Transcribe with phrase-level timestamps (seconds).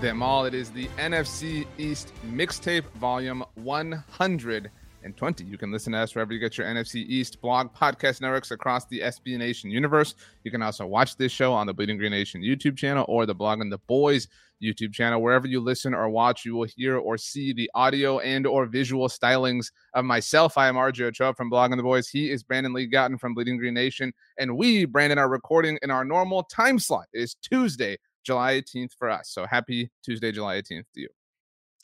[0.00, 0.44] them all.
[0.44, 5.44] It is the NFC East mixtape volume 120.
[5.44, 8.84] You can listen to us wherever you get your NFC East blog podcast networks across
[8.86, 10.14] the SB Nation universe.
[10.44, 13.34] You can also watch this show on the Bleeding Green Nation YouTube channel or the
[13.34, 14.28] Blogging the Boys
[14.62, 15.22] YouTube channel.
[15.22, 19.08] Wherever you listen or watch, you will hear or see the audio and or visual
[19.08, 20.58] stylings of myself.
[20.58, 22.08] I am RJ Ochoa from Blogging the Boys.
[22.08, 24.12] He is Brandon Lee Gowton from Bleeding Green Nation.
[24.38, 27.06] And we, Brandon, are recording in our normal time slot.
[27.12, 27.96] It is Tuesday,
[28.26, 29.30] July 18th for us.
[29.30, 31.08] So happy Tuesday, July 18th to you.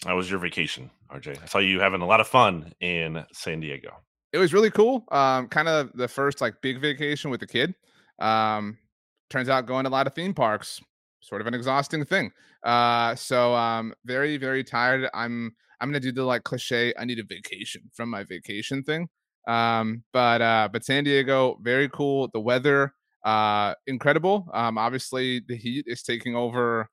[0.04, 1.40] How was your vacation, RJ?
[1.40, 3.92] I saw you having a lot of fun in San Diego.
[4.32, 5.04] It was really cool.
[5.12, 7.74] Um, kind of the first like big vacation with the kid.
[8.18, 8.78] Um,
[9.30, 10.80] turns out going to a lot of theme parks,
[11.20, 12.32] sort of an exhausting thing.
[12.64, 15.08] Uh, so um, very, very tired.
[15.14, 19.08] I'm I'm gonna do the like cliche, I need a vacation from my vacation thing.
[19.46, 22.28] Um, but uh, but San Diego, very cool.
[22.32, 24.48] The weather uh incredible.
[24.52, 26.88] Um obviously the heat is taking over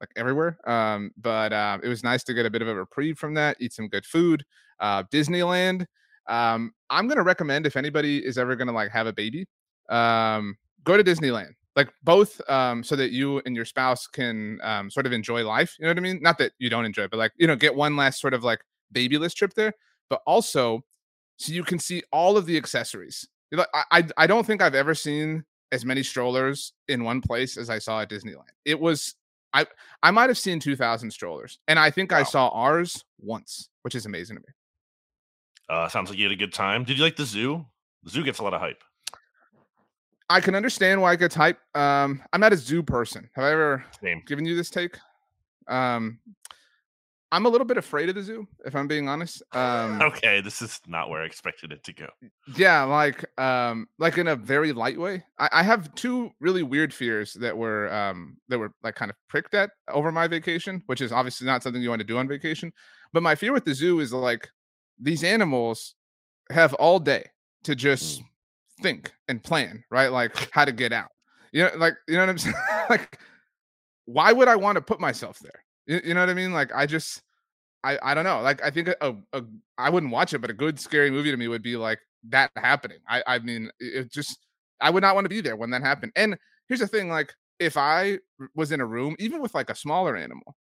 [0.00, 3.16] like everywhere um but uh, it was nice to get a bit of a reprieve
[3.18, 4.44] from that eat some good food
[4.80, 5.86] uh disneyland.
[6.28, 9.46] Um i'm gonna recommend if anybody is ever gonna like have a baby
[9.90, 11.50] um go to disneyland.
[11.76, 15.76] Like both um so that you and your spouse can um sort of enjoy life
[15.78, 16.20] you know what i mean?
[16.22, 18.44] Not that you don't enjoy it, but like you know get one last sort of
[18.44, 18.60] like
[18.92, 19.72] babyless trip there
[20.10, 20.82] but also
[21.38, 23.26] so you can see all of the accessories.
[23.56, 27.70] I, I i don't think i've ever seen as many strollers in one place as
[27.70, 28.50] I saw at Disneyland.
[28.64, 29.14] It was
[29.54, 29.66] I
[30.02, 32.18] I might have seen 2000 strollers and I think wow.
[32.18, 34.48] I saw ours once, which is amazing to me.
[35.68, 36.84] Uh sounds like you had a good time.
[36.84, 37.64] Did you like the zoo?
[38.04, 38.84] The zoo gets a lot of hype.
[40.28, 41.58] I can understand why it gets hype.
[41.74, 43.28] Um I'm not a zoo person.
[43.34, 44.22] Have I ever Same.
[44.26, 44.96] given you this take?
[45.68, 46.18] Um
[47.32, 49.42] I'm a little bit afraid of the zoo, if I'm being honest.
[49.52, 52.06] Um, okay, this is not where I expected it to go.
[52.54, 55.24] Yeah, like um, like in a very light way.
[55.38, 59.16] I, I have two really weird fears that were um, that were like kind of
[59.28, 62.28] pricked at over my vacation, which is obviously not something you want to do on
[62.28, 62.70] vacation.
[63.14, 64.50] But my fear with the zoo is like
[65.00, 65.94] these animals
[66.50, 67.24] have all day
[67.64, 68.24] to just mm.
[68.82, 70.12] think and plan, right?
[70.12, 71.08] Like how to get out.
[71.50, 72.54] You know, like you know what I'm saying?
[72.90, 73.18] like,
[74.04, 75.64] why would I want to put myself there?
[75.86, 76.52] You, you know what I mean?
[76.52, 77.22] Like I just
[77.84, 78.40] I I don't know.
[78.42, 79.42] Like I think a, a
[79.78, 82.00] I wouldn't watch it, but a good scary movie to me would be like
[82.30, 82.98] that happening.
[83.08, 84.38] I I mean it just
[84.80, 86.12] I would not want to be there when that happened.
[86.16, 86.38] And
[86.68, 88.18] here's the thing like if I
[88.54, 90.56] was in a room even with like a smaller animal,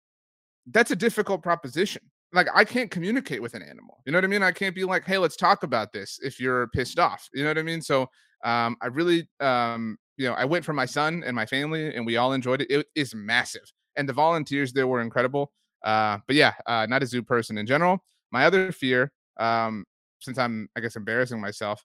[0.71, 2.03] that's a difficult proposition.
[2.33, 3.99] Like I can't communicate with an animal.
[4.07, 4.43] You know what I mean?
[4.43, 7.51] I can't be like, "Hey, let's talk about this." If you're pissed off, you know
[7.51, 7.83] what I mean?
[7.83, 8.03] So,
[8.45, 12.07] um, I really, um, you know, I went for my son and my family, and
[12.07, 12.71] we all enjoyed it.
[12.71, 15.53] It is massive and the volunteers there were incredible.
[15.85, 18.03] Uh, but yeah, uh, not a zoo person in general.
[18.31, 19.85] My other fear, um,
[20.21, 21.85] since I'm, I guess, embarrassing myself.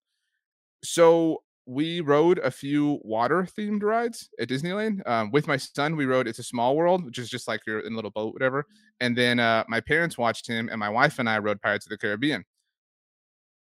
[0.83, 5.07] So we rode a few water themed rides at Disneyland.
[5.07, 7.79] Um, with my son, we rode It's a Small World, which is just like you're
[7.79, 8.65] in a little boat, whatever.
[8.99, 11.89] And then uh, my parents watched him, and my wife and I rode Pirates of
[11.89, 12.45] the Caribbean.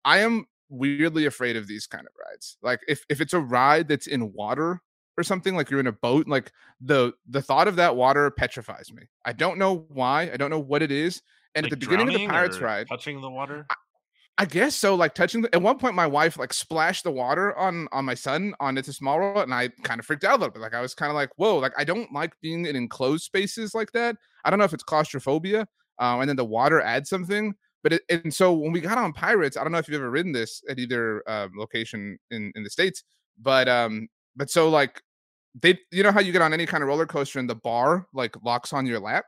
[0.06, 2.57] I am weirdly afraid of these kind of rides.
[2.61, 4.81] Like if if it's a ride that's in water,
[5.17, 8.91] or something like you're in a boat like the the thought of that water petrifies
[8.93, 9.03] me.
[9.25, 11.21] I don't know why i don't know what it is
[11.55, 13.65] and like at the beginning of the pirates ride touching the water?
[13.69, 13.75] I,
[14.39, 17.57] I guess so like touching the, at one point my wife like splashed the water
[17.57, 20.37] on on my son on it's a small world and i kind of freaked out
[20.37, 22.65] a little bit like i was kind of like whoa like i don't like being
[22.65, 24.15] in enclosed spaces like that.
[24.45, 25.67] I don't know if it's claustrophobia
[25.99, 27.53] uh, and then the water adds something
[27.83, 30.11] but it, and so when we got on pirates i don't know if you've ever
[30.11, 33.03] ridden this at either uh, location in in the states
[33.39, 35.01] but um, but so like
[35.62, 38.07] they, you know how you get on any kind of roller coaster and the bar
[38.13, 39.25] like locks on your lap.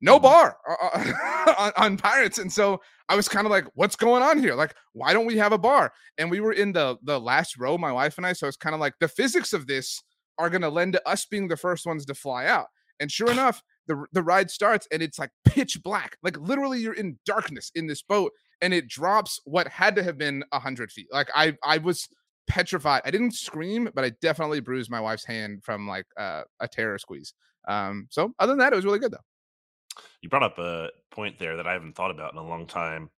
[0.00, 0.22] No Mhm.
[0.22, 4.38] bar uh, on, on Pirates, and so I was kind of like, "What's going on
[4.38, 4.54] here?
[4.54, 7.78] Like, why don't we have a bar?" And we were in the the last row,
[7.78, 8.34] my wife and I.
[8.34, 10.02] So it's kind of like the physics of this
[10.38, 12.66] are going to lend to us being the first ones to fly out.
[13.00, 16.92] And sure enough, the the ride starts and it's like pitch black, like literally you're
[16.92, 20.92] in darkness in this boat, and it drops what had to have been a hundred
[20.92, 21.08] feet.
[21.10, 22.06] Like I I was
[22.46, 23.02] petrified.
[23.04, 26.98] I didn't scream, but I definitely bruised my wife's hand from like uh, a terror
[26.98, 27.34] squeeze.
[27.68, 30.02] Um, so other than that, it was really good though.
[30.20, 33.10] You brought up a point there that I haven't thought about in a long time.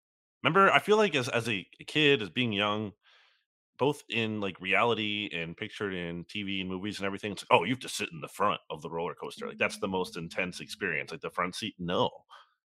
[0.43, 2.93] Remember, I feel like as as a kid, as being young,
[3.79, 7.65] both in like reality and pictured in TV and movies and everything, it's like, oh,
[7.65, 9.49] you have to sit in the front of the roller coaster.
[9.49, 11.11] Like that's the most intense experience.
[11.11, 12.11] Like the front seat, no.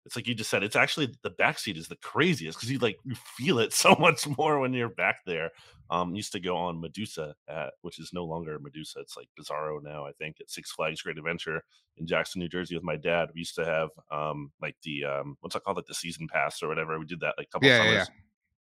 [0.04, 2.78] It's like you just said, it's actually the back seat is the craziest because you
[2.78, 5.50] like you feel it so much more when you're back there.
[5.90, 9.00] Um, used to go on Medusa, at, which is no longer Medusa.
[9.00, 11.62] It's like Bizarro now, I think, at Six Flags Great Adventure
[11.98, 13.28] in Jackson, New Jersey, with my dad.
[13.34, 16.62] We used to have um, like the um, what's it called, like the season pass
[16.62, 16.98] or whatever.
[16.98, 17.92] We did that like a couple Yeah, summers.
[17.92, 18.06] yeah, yeah.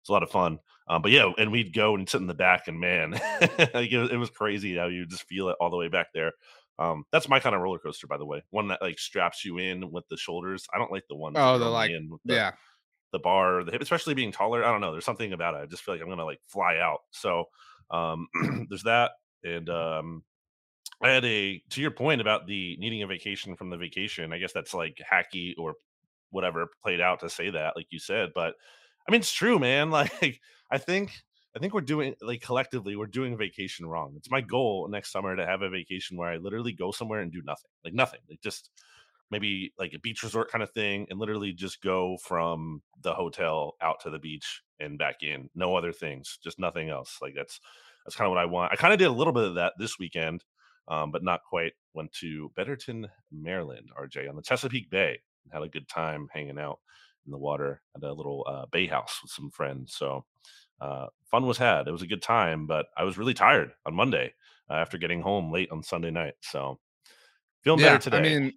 [0.01, 0.59] It's a lot of fun.
[0.87, 3.11] Um, but yeah, and we'd go and sit in the back, and man,
[3.73, 6.07] like it, was- it was crazy how you just feel it all the way back
[6.13, 6.31] there.
[6.79, 8.43] Um, that's my kind of roller coaster, by the way.
[8.51, 10.67] One that like straps you in with the shoulders.
[10.73, 12.51] I don't like the that Oh, the, like- in with the, Yeah,
[13.11, 14.63] the bar, the hip, especially being taller.
[14.63, 14.91] I don't know.
[14.91, 15.57] There's something about it.
[15.59, 17.01] I just feel like I'm gonna like fly out.
[17.11, 17.45] So
[17.89, 18.27] um,
[18.69, 19.11] there's that,
[19.43, 20.23] and um,
[21.01, 24.33] I had a to your point about the needing a vacation from the vacation.
[24.33, 25.75] I guess that's like hacky or
[26.31, 28.31] whatever played out to say that, like you said.
[28.33, 28.55] But
[29.07, 29.91] I mean, it's true, man.
[30.21, 30.41] Like
[30.71, 31.11] I think
[31.57, 34.13] I think we're doing like collectively we're doing vacation wrong.
[34.15, 37.31] It's my goal next summer to have a vacation where I literally go somewhere and
[37.31, 38.69] do nothing, like nothing, like just
[39.31, 43.75] maybe like a beach resort kind of thing and literally just go from the hotel
[43.81, 47.59] out to the beach and back in no other things just nothing else like that's
[48.05, 49.73] that's kind of what i want i kind of did a little bit of that
[49.77, 50.43] this weekend
[50.87, 55.63] um, but not quite went to betterton maryland rj on the chesapeake bay and had
[55.63, 56.79] a good time hanging out
[57.25, 60.23] in the water at a little uh, bay house with some friends so
[60.81, 63.93] uh, fun was had it was a good time but i was really tired on
[63.93, 64.33] monday
[64.69, 66.77] uh, after getting home late on sunday night so
[67.63, 67.87] feeling yeah.
[67.87, 68.53] better today I mean,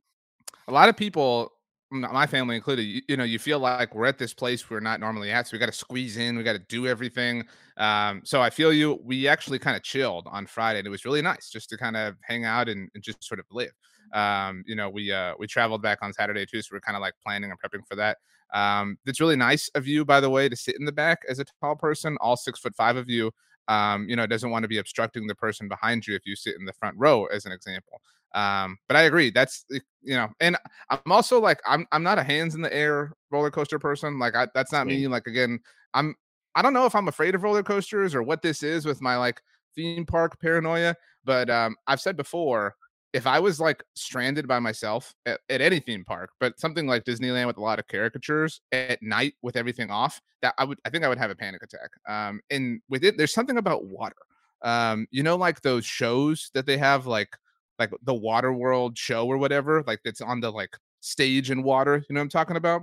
[0.69, 1.53] a lot of people,
[1.91, 5.01] my family included, you, you know, you feel like we're at this place we're not
[5.01, 7.45] normally at, so we got to squeeze in, we got to do everything.
[7.77, 9.01] Um, so I feel you.
[9.03, 11.97] We actually kind of chilled on Friday, and it was really nice just to kind
[11.97, 13.73] of hang out and, and just sort of live.
[14.13, 17.01] Um, you know, we uh we traveled back on Saturday too, so we're kind of
[17.01, 18.19] like planning and prepping for that.
[18.53, 21.39] Um, it's really nice of you, by the way, to sit in the back as
[21.39, 23.31] a tall person, all six foot five of you.
[23.69, 26.57] Um, you know, doesn't want to be obstructing the person behind you if you sit
[26.59, 28.01] in the front row, as an example.
[28.35, 29.31] Um, but I agree.
[29.31, 30.57] That's you know, and
[30.89, 34.19] I'm also like I'm I'm not a hands in the air roller coaster person.
[34.19, 35.07] Like I, that's not me.
[35.09, 35.61] Like again,
[35.95, 36.15] I'm
[36.55, 39.17] I don't know if I'm afraid of roller coasters or what this is with my
[39.17, 39.41] like
[39.75, 40.97] theme park paranoia.
[41.25, 42.75] But um, I've said before,
[43.13, 47.05] if I was like stranded by myself at, at any theme park, but something like
[47.05, 50.91] Disneyland with a lot of caricatures at night with everything off, that I would I
[50.91, 51.91] think I would have a panic attack.
[52.09, 54.17] Um, and with it, there's something about water.
[54.63, 57.37] Um, you know, like those shows that they have, like
[57.79, 62.05] like the Water World show or whatever, like that's on the like stage in water.
[62.09, 62.83] You know what I'm talking about?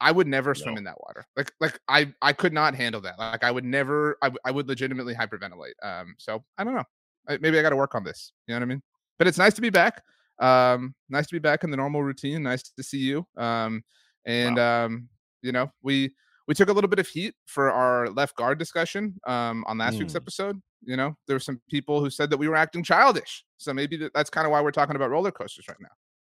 [0.00, 0.78] I would never swim No.
[0.78, 1.24] in that water.
[1.36, 3.18] Like like I I could not handle that.
[3.18, 4.18] Like I would never.
[4.20, 5.74] I, w- I would legitimately hyperventilate.
[5.82, 6.14] Um.
[6.18, 6.84] So I don't know.
[7.28, 8.32] I, maybe I got to work on this.
[8.48, 8.82] You know what I mean?
[9.22, 10.02] But it's nice to be back.
[10.40, 10.96] Um.
[11.08, 12.42] Nice to be back in the normal routine.
[12.42, 13.24] Nice to see you.
[13.36, 13.84] Um.
[14.26, 15.08] And um.
[15.42, 16.12] You know we
[16.48, 19.96] we took a little bit of heat for our left guard discussion um, on last
[20.00, 20.16] week's Mm.
[20.16, 20.62] episode.
[20.84, 23.44] You know, there were some people who said that we were acting childish.
[23.58, 25.90] So maybe that's kind of why we're talking about roller coasters right now.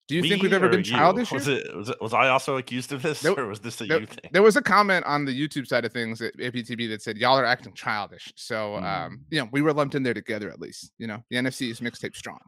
[0.09, 1.31] Do you think we've ever been childish?
[1.31, 3.37] Was it, was it was I also accused of this, Nope.
[3.37, 4.01] or was this a Nope.
[4.01, 4.29] you thing?
[4.33, 7.37] There was a comment on the YouTube side of things at APTB that said y'all
[7.39, 8.33] are acting childish.
[8.35, 9.17] So um, Mm.
[9.29, 10.91] you know, we were lumped in there together at least.
[10.97, 12.39] You know, the NFC's mixtape strong.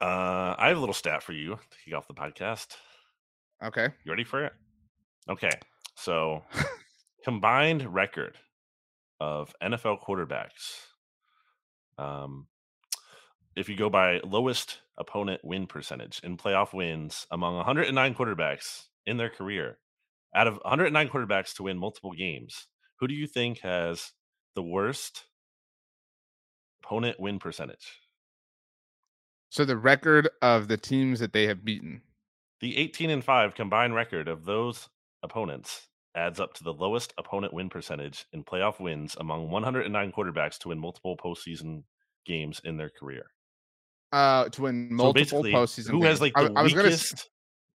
[0.00, 2.76] Uh, I have a little stat for you to kick off the podcast.
[3.62, 3.88] Okay.
[4.04, 4.52] You ready for it?
[5.28, 5.50] Okay,
[5.94, 6.42] so
[7.24, 8.38] combined record
[9.20, 10.86] of NFL quarterbacks.
[11.98, 12.46] Um,
[13.54, 19.18] if you go by lowest opponent win percentage in playoff wins among 109 quarterbacks in
[19.18, 19.78] their career,
[20.34, 22.66] out of 109 quarterbacks to win multiple games,
[22.98, 24.12] who do you think has
[24.54, 25.24] the worst
[26.82, 27.99] opponent win percentage?
[29.50, 32.02] So the record of the teams that they have beaten.
[32.60, 34.88] The 18 and 5 combined record of those
[35.22, 40.58] opponents adds up to the lowest opponent win percentage in playoff wins among 109 quarterbacks
[40.58, 41.82] to win multiple postseason
[42.26, 43.26] games in their career.
[44.12, 45.90] Uh, to win So multiple basically, postseason.
[45.90, 46.20] who has games.
[46.20, 47.30] like I- the I was gonna weakest?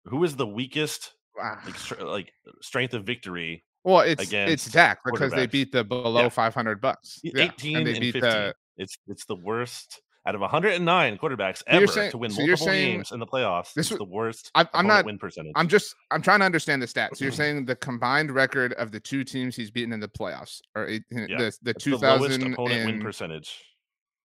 [0.07, 3.65] Who is the weakest Ah, like str- like strength of victory?
[3.85, 6.29] well, it's it's Dak because they beat the below Yeah.
[6.29, 7.21] 500 bucks.
[7.23, 8.31] Yeah, 18 and they and beat 15.
[8.31, 12.41] the It's it's the worst out of 109 quarterbacks So ever saying- to win so
[12.47, 13.75] multiple games in the playoffs.
[13.75, 14.51] this is the worst.
[14.55, 15.05] I'm, I'm not.
[15.05, 15.53] win percentage.
[15.55, 15.95] I'm just.
[16.11, 17.17] I'm trying to understand the stats.
[17.19, 20.61] So you're saying the combined record of the two teams he's beaten in the playoffs,
[20.75, 23.63] or eight, the the the lowest 2000 opponent win percentage.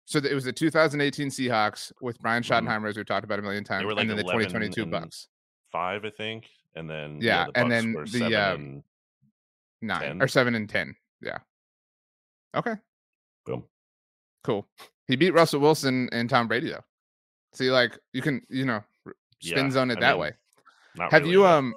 [0.06, 2.48] so it was the 2018 Seahawks with Brian Mhm.
[2.66, 5.28] Schottenheimer, as we've talked about a million times, like, and then the 2022 and Bucks
[5.72, 8.84] Five, I think, and then Yeah, the and then the, uh, and
[9.82, 10.22] nine 10.
[10.22, 10.96] or seven and ten.
[11.22, 11.40] Yeah.
[12.56, 12.76] Okay.
[13.46, 13.64] boom.
[14.44, 14.68] Cool.
[15.12, 16.86] He beat Russell Wilson and Tom Brady though.
[17.52, 18.82] See, like you can, you know,
[19.42, 20.32] spin Yeah, zone it I that mean, way.
[20.96, 21.74] Not Have really, you um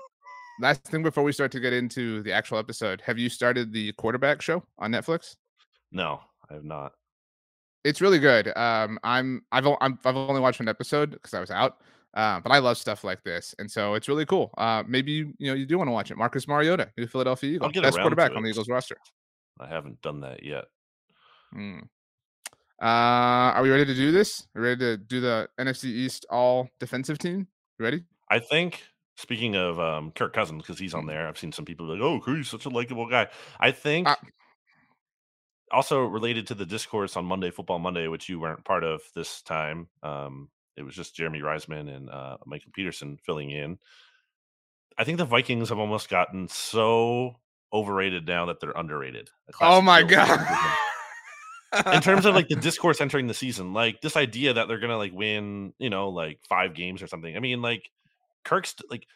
[0.61, 3.93] last thing before we start to get into the actual episode, have you started the
[3.95, 5.35] quarterback show on Netflix?
[5.91, 6.93] No, I have not.
[7.83, 8.57] It's really good.
[8.57, 11.79] Um I'm I've I'm, I've only watched one episode because I was out.
[12.15, 14.55] Uh, but I love stuff like this, and so it's really cool.
[14.57, 16.17] Uh, maybe you, you know you do want to watch it.
[16.17, 18.51] Marcus Mariota, new Philadelphia Eagle, best quarterback on the.
[18.51, 18.97] Eagles roster.
[19.59, 20.67] I haven't done that yet.
[21.53, 21.89] Mm.
[22.85, 24.47] Uh, are we ready to do this?
[24.55, 27.49] Are we ready to do the NFC East all defensive team?
[27.79, 28.05] You ready?
[28.29, 28.83] I think
[29.17, 32.03] speaking of um, Kirk Cousins, because he's on there, I've seen some people be like,
[32.03, 34.17] "Oh, he's such a likable guy." I think Uh
[35.73, 39.43] also related to the discourse on Monday Football Monday, which you weren't part of this
[39.43, 39.89] time.
[40.03, 43.79] Um, it was just Jeremy Reisman and uh, Michael Peterson filling in.
[44.99, 47.37] I think the Vikings have almost gotten so
[47.73, 49.31] overrated now that they're underrated.
[49.61, 50.41] Oh my god!
[51.93, 54.99] In terms of like the discourse entering the season, like this idea that they're gonna
[54.99, 57.37] like win, you know, like five games or something.
[57.37, 57.91] I mean, like
[58.45, 59.07] Kirk's like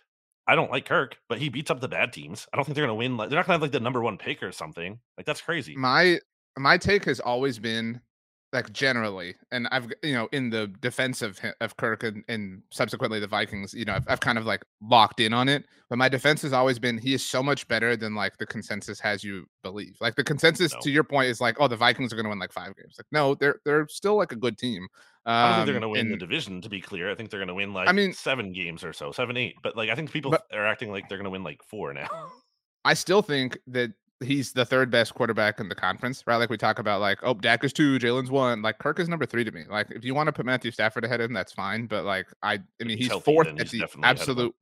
[0.46, 2.46] I don't like Kirk, but he beats up the bad teams.
[2.52, 3.16] I don't think they're gonna win.
[3.16, 4.98] Like they're not gonna have like the number one pick or something.
[5.16, 5.76] Like that's crazy.
[5.76, 6.18] my
[6.56, 8.00] my take has always been
[8.52, 13.20] like generally, and I've you know in the defense of of Kirk and, and subsequently
[13.20, 15.64] the Vikings, you know, I've, I've kind of like locked in on it.
[15.90, 19.00] But my defense has always been he is so much better than like the consensus
[19.00, 19.96] has you believe.
[20.00, 20.80] Like the consensus, No.
[20.80, 22.96] to your point, is like, oh, the Vikings are going to win like five games.
[22.98, 24.86] Like, no, they're they're still like a good team.
[25.26, 26.62] I don't think they're Um, gonna win the division.
[26.62, 29.12] To be clear, I think they're gonna win like I mean- seven games or so,
[29.12, 29.56] seven, eight.
[29.62, 32.08] But like I think people But- are acting like they're gonna win like four now.
[32.84, 36.36] I still think that he's the third best quarterback in the conference, right?
[36.36, 38.62] Like we talk about, like, oh, Dak is two, Jalen's one.
[38.62, 39.64] Like Kirk is number three to me.
[39.68, 41.86] Like, if you want to put Matthew Stafford ahead of him, that's fine.
[41.86, 44.30] But like, I, I mean, he's healthy, fourth at he's the definitely ahead of him.
[44.30, 44.54] absolute.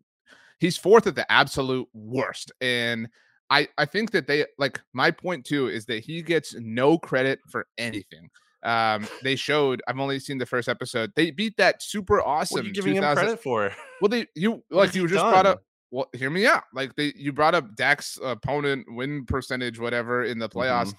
[0.58, 3.08] He's fourth at the absolute worst, and
[3.50, 7.40] I, I think that they like my point too is that he gets no credit
[7.48, 8.30] for anything.
[8.62, 9.82] Um, they showed.
[9.86, 11.12] I've only seen the first episode.
[11.14, 12.56] They beat that super awesome.
[12.56, 13.70] What are you giving him credit for?
[14.00, 15.62] well, they you like you just brought up.
[15.96, 16.64] Well, hear me out.
[16.74, 20.88] Like they, you brought up Dak's opponent win percentage, whatever in the playoffs.
[20.88, 20.98] Mm-hmm.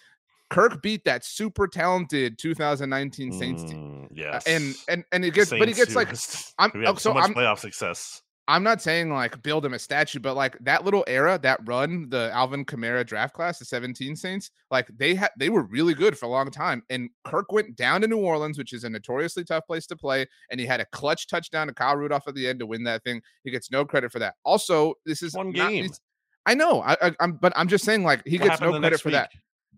[0.50, 5.36] Kirk beat that super talented 2019 Saints team, Mm, Uh, yes, and and and it
[5.36, 6.08] gets, but he gets like.
[6.58, 8.24] I'm- oh, so much I'm- playoff success.
[8.50, 12.10] I'm not saying like build him a statue, but like that little era, that run,
[12.10, 16.18] the Alvin Kamara draft class, the 17 Saints, like they had they were really good
[16.18, 16.82] for a long time.
[16.90, 20.26] And Kirk went down to New Orleans, which is a notoriously tough place to play,
[20.50, 23.04] and he had a clutch touchdown to Kyle Rudolph at the end to win that
[23.04, 23.22] thing.
[23.44, 24.36] He gets no credit for that.
[24.46, 25.84] Also, this is One game.
[25.84, 26.00] he's-
[26.46, 29.02] I know, I, I, am but I'm just saying, like he What gets no credit
[29.02, 29.30] for that.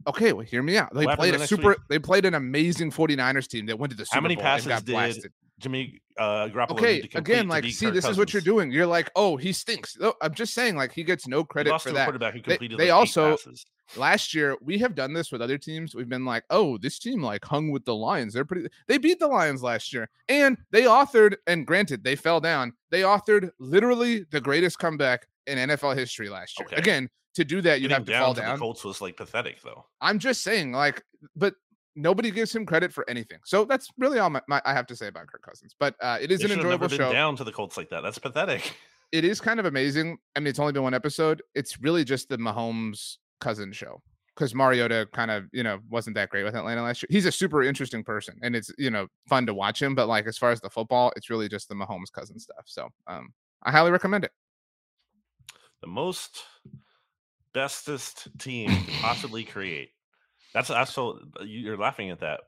[0.07, 0.93] Okay, well, hear me out.
[0.93, 1.69] They What played a next super.
[1.69, 1.77] week?
[1.89, 4.21] They played an amazing 49ers team that went to the Super Bowl.
[4.21, 5.31] How many Bowl and passes got did blasted.
[5.59, 8.41] Jimmy uh, Garoppolo Okay, need to complete again, like, see, Kirk this is what you're
[8.41, 8.71] doing.
[8.71, 9.97] You're like, oh, he stinks.
[9.99, 12.05] No, I'm just saying, like, he gets no credit for that.
[12.05, 13.65] quarterback who They- completed they like also- passes.
[13.97, 15.95] Last year, we have done this with other teams.
[15.95, 18.35] We've been like, oh, this team like hung with the Lions.
[18.35, 18.69] They're pretty.
[18.87, 21.37] They beat the Lions last year, and they authored.
[21.47, 22.73] And granted, they fell down.
[22.91, 26.67] They authored literally the greatest comeback in NFL history last year.
[26.67, 26.75] Okay.
[26.75, 28.55] Again, to do that, you have to down fall to down.
[28.55, 29.85] the Colts was like pathetic, though.
[30.01, 31.03] I'm just saying, like,
[31.35, 31.55] but
[31.95, 33.39] nobody gives him credit for anything.
[33.45, 35.75] So that's really all my, my, I have to say about Kirk Cousins.
[35.77, 37.11] But uh, it is They an enjoyable been show.
[37.11, 38.01] down to the Colts like that.
[38.01, 38.75] That's pathetic.
[39.11, 40.17] it is kind of amazing.
[40.35, 41.41] I mean, it's only been one episode.
[41.55, 44.01] It's really just the Mahomes cousin show
[44.35, 47.07] because Mariota kind of, you know, wasn't that great with Atlanta last year.
[47.09, 49.95] He's a super interesting person and it's, you know, fun to watch him.
[49.95, 52.63] But like, as far as the football, it's really just the Mahomes cousin stuff.
[52.65, 54.31] So um, I highly recommend it.
[55.81, 56.43] The most
[57.53, 59.89] bestest team could possibly create.
[60.53, 62.41] That's that's so you're laughing at that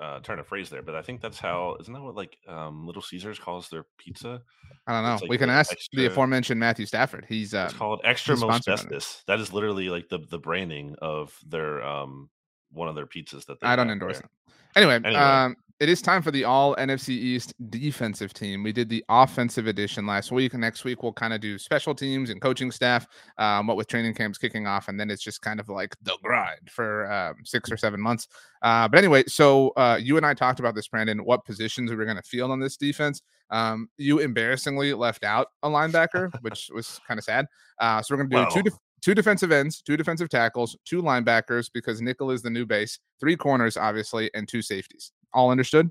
[0.00, 2.86] uh, turn of phrase there, but I think that's how isn't that what like um,
[2.86, 4.42] Little Caesars calls their pizza?
[4.86, 5.18] I don't know.
[5.22, 7.24] Like we can ask the aforementioned Matthew Stafford.
[7.28, 8.90] He's uh, It's called extra most sponsored on it.
[8.90, 9.26] bestest.
[9.26, 12.28] That is literally like the the branding of their um
[12.70, 14.28] one of their pizzas that they I don't endorse there.
[14.46, 14.52] it.
[14.76, 15.14] Anyway, Anyway.
[15.14, 18.62] um, it is time for the all NFC East defensive team.
[18.62, 20.54] We did the offensive edition last week.
[20.54, 23.06] and Next week, we'll kind of do special teams and coaching staff,
[23.38, 24.86] um, what with training camps kicking off.
[24.88, 28.28] And then it's just kind of like the grind for um, six or seven months.
[28.62, 31.96] Uh, but anyway, so uh, you and I talked about this, Brandon, what positions we
[31.96, 33.20] were going to field on this defense.
[33.50, 37.46] Um, you embarrassingly left out a linebacker, which was kind of sad.
[37.80, 41.02] Uh, so we're going to do two, def- two defensive ends, two defensive tackles, two
[41.02, 45.10] linebackers because nickel is the new base, three corners, obviously, and two safeties.
[45.34, 45.90] All understood?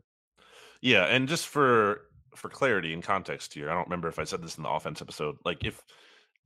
[0.81, 2.01] Yeah, and just for
[2.35, 5.01] for clarity and context here, I don't remember if I said this in the offense
[5.01, 5.37] episode.
[5.45, 5.81] Like if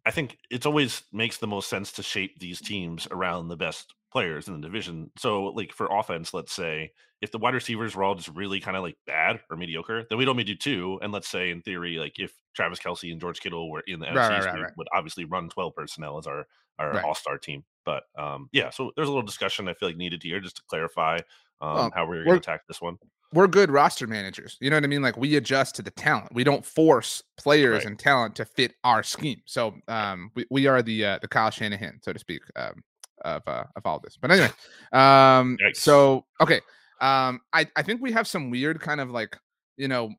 [0.05, 3.93] I think it's always makes the most sense to shape these teams around the best
[4.11, 5.11] players in the division.
[5.17, 8.77] So, like for offense, let's say if the wide receivers were all just really kind
[8.77, 10.99] of like bad or mediocre, then we'd only do two.
[11.03, 14.07] And let's say in theory, like if Travis Kelce and George Kittle were in the
[14.09, 14.73] Right, NFC, right, right.
[14.77, 16.47] would obviously run 12 personnel as our
[16.79, 17.03] our Right.
[17.03, 17.65] all star team.
[17.85, 20.63] But um, yeah, so there's a little discussion I feel like needed here just to
[20.69, 21.19] clarify
[21.61, 22.97] um, Well, how we're we're- going to attack this one.
[23.33, 24.55] We're good roster managers.
[24.61, 25.01] You know what I mean?
[25.01, 26.33] Like we adjust to the talent.
[26.33, 27.85] We don't force players Right.
[27.87, 29.41] and talent to fit our scheme.
[29.45, 32.81] So um, we, we are the uh, the Kyle Shanahan, so to speak, um,
[33.25, 34.17] of uh, of all this.
[34.21, 34.49] But anyway,
[34.93, 35.75] um, Yikes.
[35.75, 36.61] so okay,
[37.01, 39.37] um, I I think we have some weird kind of like
[39.75, 40.09] you know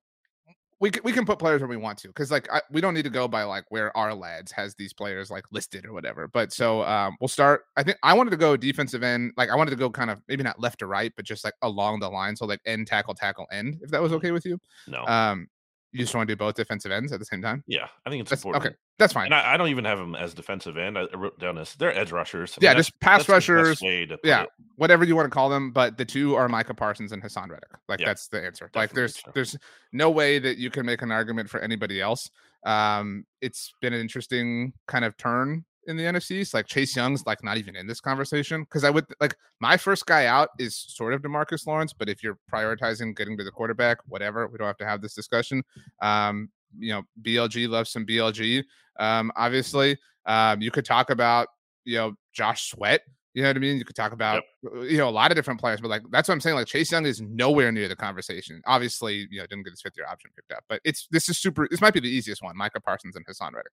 [0.80, 2.94] we can, we can put players where we want to because like I, we don't
[2.94, 6.28] need to go by like where our lads has these players like listed or whatever
[6.28, 9.56] but so um we'll start i think i wanted to go defensive end like i
[9.56, 12.08] wanted to go kind of maybe not left to right but just like along the
[12.08, 14.16] line so like end tackle tackle end if that was Mhm.
[14.16, 15.04] okay with you No.
[15.06, 15.48] um
[15.92, 18.20] you just want to do both defensive ends at the same time yeah, I think
[18.22, 18.66] it's that's important.
[18.66, 20.98] okay that's fine And I, I don't even have them as defensive end.
[20.98, 22.52] I wrote down as they're edge rushers.
[22.54, 23.80] I Yeah, that's- just pass that's the best rushers.
[23.82, 24.48] way to put yeah it.
[24.76, 27.70] whatever you want to call them but the two are micah parsons and haason reddick
[27.88, 29.30] like Yeah, that's the answer like there's so.
[29.34, 29.56] there's
[29.92, 32.28] no way that you can make an argument for anybody else
[32.66, 36.32] um it's been an interesting kind of turn in the NFC.
[36.32, 36.54] East.
[36.54, 40.06] Like Chase Young's like not even in this conversation because I would like my first
[40.06, 43.98] guy out is sort of Demarcus Lawrence, but if you're prioritizing getting to the quarterback,
[44.06, 45.62] whatever, we don't have to have this discussion.
[46.02, 48.64] Um, you know, BLG loves some BLG.
[48.98, 51.48] Um, obviously, um, you could talk about
[51.84, 53.02] you know Josh Sweat.
[53.34, 53.78] You know what I mean?
[53.78, 56.28] You could talk about uh, you know a lot of different players, but like that's
[56.28, 56.56] what I'm saying.
[56.56, 58.60] Like Chase Young is nowhere near the conversation.
[58.66, 61.38] Obviously, you know, didn't get his fifth year option picked up, but it's this is
[61.38, 61.68] super.
[61.70, 62.56] This might be the easiest one.
[62.56, 63.72] Micah Parsons and Haason Reddick.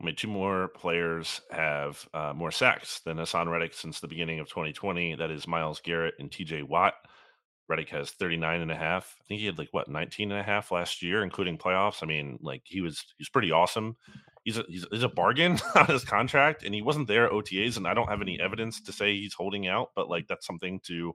[0.00, 4.40] I mean, two more players have uh, more sacks than Haason Reddick since the beginning
[4.40, 5.16] of 2020.
[5.16, 6.94] That is Myles Garrett and TJ Watt.
[7.68, 9.14] Reddick has 39 and a half.
[9.20, 12.02] I think he had like what 19 and a half last year, including playoffs.
[12.02, 13.96] I mean, like he was he's pretty awesome.
[14.42, 17.76] He's a, he's, he's a bargain on his contract, and he wasn't there at OTAs,
[17.76, 20.80] and I don't have any evidence to say he's holding out, but like that's something
[20.84, 21.14] to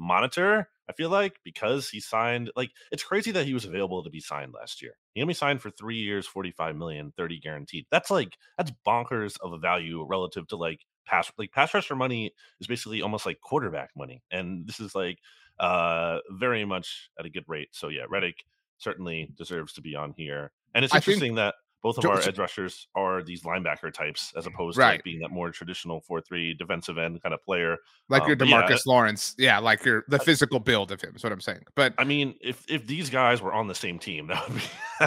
[0.00, 0.68] monitor.
[0.88, 4.18] I feel like because he signed, like it's crazy that he was available to be
[4.18, 4.94] signed last year.
[5.14, 7.86] He only signed for three years, 45 million, 30 guaranteed.
[7.92, 12.32] That's like that's bonkers of a value relative to like pass like pass rusher money
[12.60, 14.22] is basically almost like quarterback money.
[14.32, 15.18] And this is like
[15.60, 17.68] uh very much at a good rate.
[17.72, 18.44] So yeah, Reddick
[18.78, 20.50] certainly deserves to be on here.
[20.74, 24.32] And it's I think- interesting that both of our edge rushers are these linebacker types
[24.36, 27.76] as opposed to like being that more traditional 4-3 defensive end kind of player.
[28.08, 29.34] Like Um, your but yeah, Demarcus Lawrence.
[29.38, 31.62] Yeah, like your the physical build of him is what I'm saying.
[31.74, 34.62] But I mean, if if these guys were on the same team, that would be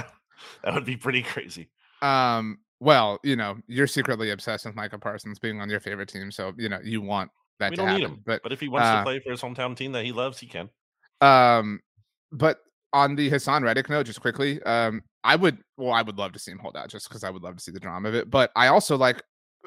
[0.64, 1.70] that would be pretty crazy.
[2.02, 6.32] um, well, you know, you're secretly obsessed with Micah Parsons being on your favorite team,
[6.32, 8.02] so you know you want that We to don't happen.
[8.02, 10.04] need him, But but if he wants uh, to play for his hometown team that
[10.04, 10.70] he loves, he can.
[11.22, 11.80] Um,
[12.32, 12.60] but
[12.92, 16.40] on the Haason Reddick note, just quickly, um, I would well, I would love to
[16.40, 18.30] see him hold out just because I would love to see the drama of it.
[18.30, 19.22] But I also like,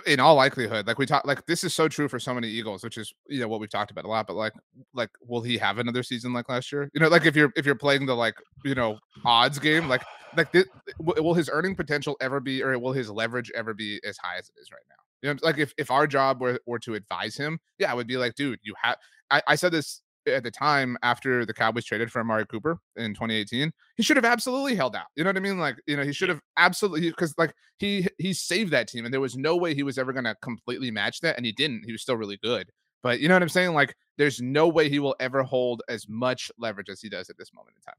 [0.07, 2.85] in all likelihood, like we talk, like this is so true for so many Eagles,
[2.85, 4.27] which is you know what we've talked about a lot.
[4.27, 4.53] But like,
[4.93, 6.91] like will he have another season like last year?
[6.93, 10.03] You know, like if you're if you're playing the like you know odds game, like
[10.37, 10.65] like thi-
[10.99, 14.37] w- will his earning potential ever be, or will his leverage ever be as high
[14.37, 14.97] as it is right now?
[15.23, 18.07] You know, like if if our job were were to advise him, yeah, I would
[18.07, 18.97] be like, dude, you have.
[19.31, 23.15] I, I said this at the time after the Cowboys traded for Amari Cooper in
[23.15, 25.07] 2018, he should have absolutely held out.
[25.15, 25.59] You know what I mean?
[25.59, 29.13] Like, you know, he should have absolutely because like he he saved that team, and
[29.13, 31.85] there was no way he was ever gonna completely match that, and he didn't.
[31.85, 32.71] He was still really good.
[33.03, 33.75] But you know what I'm saying?
[33.75, 37.39] Like, there's no way he will ever hold as much leverage as he does at
[37.39, 37.99] this moment in time.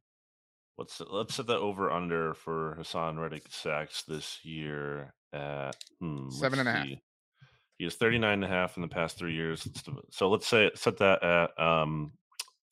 [0.77, 6.59] Let's let's set the over under for Haason Reddick sacks this year at hmm, Seven
[6.59, 6.87] let's a half.
[7.77, 9.67] He has 39 and a half in the past three years.
[10.11, 12.13] So let's say set that at um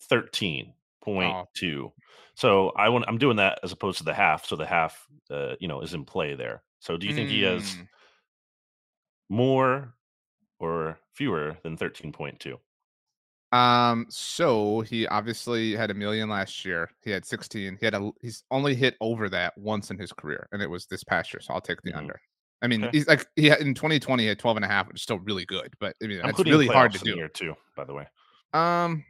[0.01, 1.93] 13.2.
[2.35, 4.45] So I want I'm doing that as opposed to the half.
[4.45, 6.63] So the half uh, you know is in play there.
[6.79, 7.87] So do you think he has Mm,
[9.29, 9.93] more
[10.59, 12.59] or fewer than 13.2?
[13.51, 16.89] Um, so he obviously had a million last year.
[17.03, 17.77] He had 16.
[17.79, 20.87] He had a he's only hit over that once in his career, and it was
[20.87, 21.41] this past year.
[21.41, 21.93] So I'll take the Mhm.
[21.93, 22.19] under.
[22.65, 22.97] I mean, Okay.
[22.97, 25.19] he's like he had in 2020 he had 12 and a half, which is still
[25.19, 27.13] really good, but I mean that's really hard to do.
[27.13, 28.07] here too, by the way.
[28.53, 29.05] Um,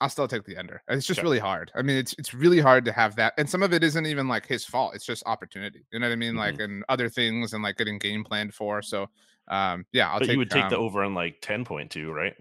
[0.00, 0.82] I'll still take the under.
[0.88, 1.24] It's just Okay.
[1.24, 1.70] really hard.
[1.74, 4.28] I mean, it's it's really hard to have that, and some of it isn't even
[4.28, 4.94] like his fault.
[4.94, 5.84] It's just opportunity.
[5.92, 6.36] You know what I mean?
[6.36, 8.80] Like and other things, and like getting game planned for.
[8.80, 9.10] So,
[9.48, 10.32] um, yeah, I'll but take.
[10.32, 12.34] you would take the um, over on like 10.2, right?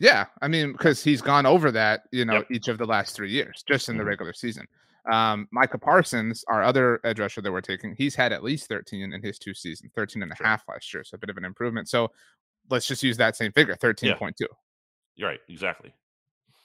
[0.00, 2.46] Yeah, I mean, because he's gone over that, you know, yep.
[2.50, 3.98] each of the last three years, just in mm-hmm.
[3.98, 4.66] the regular season.
[5.10, 9.12] Um, Micah Parsons, our other edge rusher that we're taking, he's had at least 13
[9.12, 10.46] in his two seasons, 13 and a sure.
[10.46, 11.04] half last year.
[11.04, 11.88] So a bit of an improvement.
[11.88, 12.10] So
[12.68, 14.32] let's just use that same figure, 13.2.
[14.40, 14.46] Yeah.
[15.16, 15.94] You're right, exactly.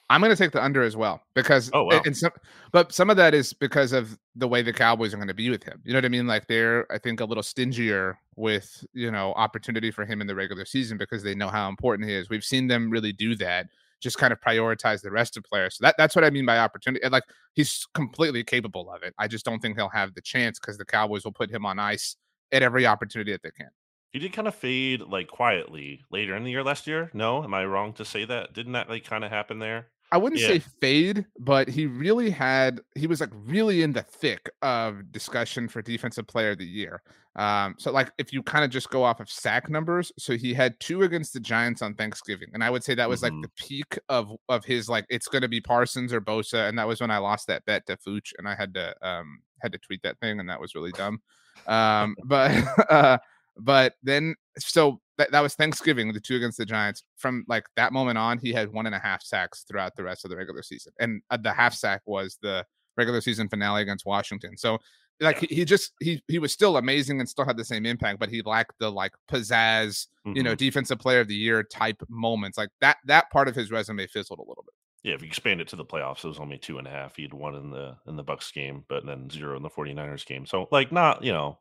[0.08, 2.00] I'm going to take the under as well because oh wow.
[2.04, 2.30] and some,
[2.70, 5.50] but some of that is because of the way the Cowboys are going to be
[5.50, 5.80] with him.
[5.84, 6.28] You know what I mean?
[6.28, 10.34] Like they're I think a little stingier with you know opportunity for him in the
[10.34, 12.30] regular season because they know how important he is.
[12.30, 13.66] We've seen them really do that,
[14.00, 15.76] just kind of prioritize the rest of players.
[15.76, 17.02] So that that's what I mean by opportunity.
[17.02, 19.14] And like he's completely capable of it.
[19.18, 21.78] I just don't think he'll have the chance because the Cowboys will put him on
[21.78, 22.16] ice
[22.52, 23.70] at every opportunity that they can.
[24.12, 27.10] He did kind of fade like quietly later in the year last year.
[27.12, 28.54] No, am I wrong to say that?
[28.54, 29.88] Didn't that like kind of happen there?
[30.12, 30.48] I wouldn't yeah.
[30.48, 35.68] say fade, but he really had he was like really in the thick of discussion
[35.68, 37.02] for defensive player of the year.
[37.36, 40.54] Um, so like if you kind of just go off of sack numbers, so he
[40.54, 43.40] had two against the Giants on Thanksgiving, and I would say that was mm-hmm.
[43.40, 46.78] like the peak of of his like it's going to be Parsons or Bosa, and
[46.78, 49.72] that was when I lost that bet to Fooch, and I had to um had
[49.72, 51.20] to tweet that thing, and that was really dumb.
[51.66, 52.52] Um, but
[52.90, 53.18] uh,
[53.58, 57.02] but then so that, that was Thanksgiving, the two against the Giants.
[57.18, 60.24] From like that moment on, he had one and a half sacks throughout the rest
[60.24, 62.64] of the regular season, and uh, the half sack was the
[62.96, 64.56] regular season finale against Washington.
[64.56, 64.78] So
[65.20, 65.48] like yeah.
[65.48, 68.28] he, he, just he he was still amazing and still had the same impact, but
[68.28, 70.36] he lacked the like pizzazz, mm-hmm.
[70.36, 70.56] you know, mm-hmm.
[70.56, 72.58] defensive player of the year type moments.
[72.58, 74.74] Like that that part of his resume fizzled a little bit.
[75.02, 77.16] Yeah, if you expand it to the playoffs, it was only two and a half.
[77.16, 80.26] He had one in the in the Bucs game, but then zero in the 49ers
[80.26, 80.46] game.
[80.46, 81.58] So like not, you know,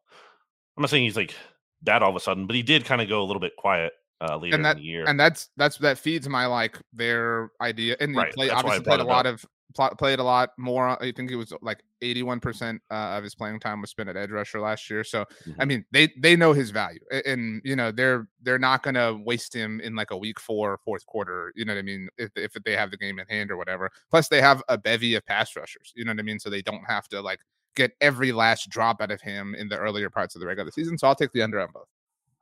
[0.75, 1.35] I'm not saying he's like
[1.83, 3.93] that all of a sudden, but he did kind of go a little bit quiet
[4.21, 5.05] uh, later and that, in the year.
[5.07, 7.95] And that's that's that feeds my like their idea.
[7.99, 8.27] And right.
[8.27, 11.01] he play, obviously played a lot of played a lot more.
[11.01, 14.31] I think it was like 81% uh, of his playing time was spent at edge
[14.31, 15.03] rusher last year.
[15.03, 15.61] So mm-hmm.
[15.61, 19.19] I mean, they they know his value, and, you know they're they're not going to
[19.25, 21.51] waste him in like a week four, fourth quarter.
[21.55, 22.09] You know what I mean?
[22.17, 23.91] If if they have the game in hand or whatever.
[24.09, 25.93] Plus, they have a bevy of pass rushers.
[25.95, 26.39] You know what I mean?
[26.39, 27.39] So they don't have to like
[27.75, 30.97] get every last drop out of him in the earlier parts of the regular season.
[30.97, 31.87] So I'll take the under on both.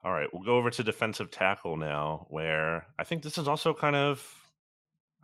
[0.03, 3.73] All right, we'll go over to defensive tackle now, where I think this is also
[3.73, 4.42] kind of.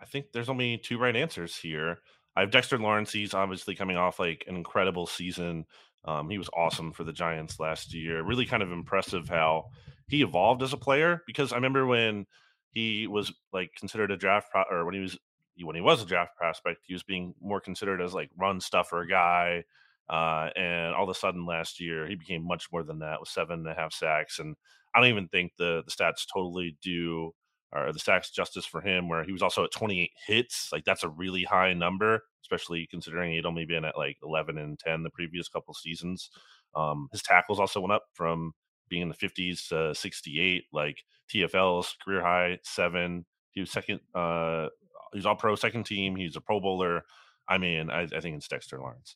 [0.02, 2.00] I think there's only two right answers here.
[2.36, 3.12] I have Dexter Lawrence.
[3.12, 5.66] He's obviously coming off like an incredible season.
[6.06, 8.24] Um, he was awesome for the Giants last year.
[8.24, 9.66] Really kind of impressive how
[10.08, 12.26] he evolved as a player because I remember when
[12.72, 15.18] he was like considered a draft pro- or when he was
[15.62, 19.06] when he was a draft prospect, he was being more considered as like run stuffer
[19.06, 19.64] guy,
[20.10, 23.30] uh, and all of a sudden last year, he became much more than that with
[23.30, 24.40] seven and a half sacks.
[24.40, 24.56] And
[24.96, 27.34] I don't even think the, the stats totally do
[27.72, 30.70] or the sacks justice for him, where he was also at 28 hits.
[30.72, 34.80] Like that's a really high number, especially considering he'd only been at like 11 and
[34.80, 36.30] 10 the previous couple seasons.
[36.76, 38.54] Um, his tackles also went up from
[38.90, 40.64] being in the 50s to 68.
[40.74, 43.26] Like TFL's career high seven.
[43.52, 44.00] He was second.
[44.14, 44.68] Uh,
[45.14, 46.16] he's all pro second team.
[46.16, 47.04] He's a Pro Bowler.
[47.48, 49.16] I mean, I, I think it's Dexter Lawrence.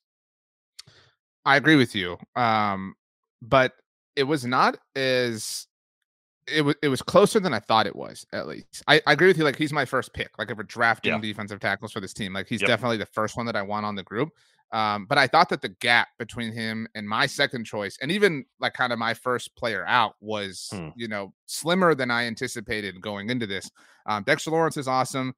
[1.45, 2.17] I agree with you.
[2.35, 2.95] Um,
[3.41, 3.73] but
[4.15, 5.67] it was not as
[6.47, 8.83] it was it was closer than I thought it was, at least.
[8.87, 9.43] I, I agree with you.
[9.43, 10.37] Like he's my first pick.
[10.37, 11.19] Like if we're drafting yeah.
[11.19, 12.67] defensive tackles for this team, like he's yep.
[12.67, 14.29] definitely the first one that I want on the group.
[14.71, 18.45] Um, but I thought that the gap between him and my second choice, and even
[18.59, 20.89] like kind of my first player out, was hmm.
[20.95, 23.69] you know slimmer than I anticipated going into this.
[24.05, 25.35] Um, Dexter Lawrence is awesome.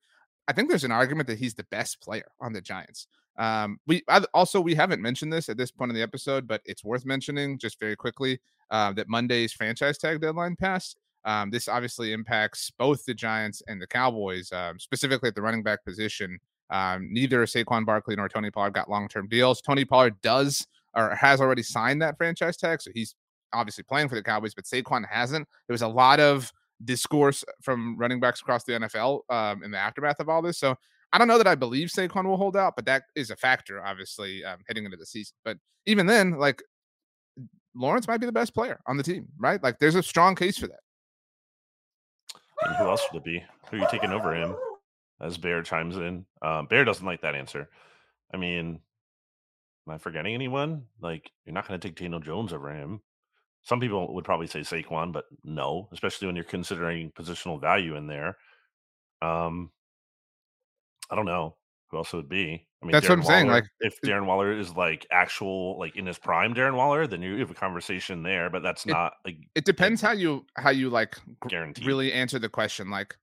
[0.48, 3.08] I think there's an argument that he's the best player on the Giants.
[3.38, 6.84] Um, we also we haven't mentioned this at this point in the episode, but it's
[6.84, 8.40] worth mentioning just very quickly
[8.72, 10.98] uh, that Monday's franchise tag deadline passed.
[11.26, 15.64] Um, this obviously impacts both the Giants and the Cowboys, um, specifically at the running
[15.64, 16.38] back position.
[16.70, 19.62] Um, neither Saquon Barkley nor Tony Pollard got long term deals.
[19.62, 23.16] Tony Pollard does or has already signed that franchise tag, so he's
[23.54, 25.48] obviously playing for the Cowboys, but Saquon hasn't.
[25.68, 26.52] There was a lot of
[26.84, 30.60] discourse from running backs across the NFL um, in the aftermath of all this.
[30.60, 30.76] So
[31.14, 33.84] I don't know that I believe Saquon will hold out, but that is a factor,
[33.84, 35.36] obviously, um, heading into the season.
[35.44, 36.62] But even then, like
[37.76, 39.62] Lawrence might be the best player on the team, right?
[39.62, 40.80] Like there's a strong case for that.
[42.64, 43.44] And who else would it be?
[43.70, 44.56] Who are you taking over him?
[45.22, 47.70] As Bear chimes in, um, Bear doesn't like that answer.
[48.34, 48.80] I mean,
[49.88, 50.84] am I forgetting anyone?
[51.02, 53.02] Like, you're not going to take Daniel Jones over him.
[53.64, 58.08] Some people would probably say Saquon, but no, especially when you're considering positional value in
[58.08, 58.38] there.
[59.22, 59.72] Um,
[61.10, 61.56] I don't know
[61.96, 62.68] who else would be.
[62.82, 63.48] I mean, that's Darren what I'm Waller, saying.
[63.48, 67.38] Like, if Darren Waller is like actual, like in his prime, Darren Waller, then you
[67.40, 68.50] have a conversation there.
[68.50, 72.38] But that's it, not like it depends how you how you like guarantee really answer
[72.38, 72.90] the question.
[72.90, 73.16] Like,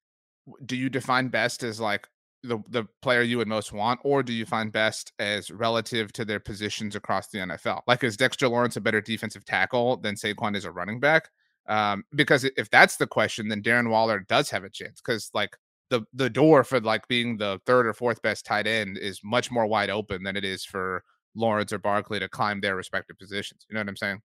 [0.65, 2.09] do you define best as like
[2.43, 6.25] the the player you would most want, or do you find best as relative to
[6.25, 7.83] their positions across the NFL?
[7.87, 11.29] Like, is Dexter Lawrence a better defensive tackle than Saquon is a running back?
[11.69, 15.01] Um, because if that's the question, then Darren Waller does have a chance.
[15.01, 15.57] Because like
[15.93, 19.51] the the door for like being the third or fourth best tight end is much
[19.51, 23.67] more wide open than it is for Lawrence or Barkley to climb their respective positions.
[23.69, 24.21] You know what I'm saying?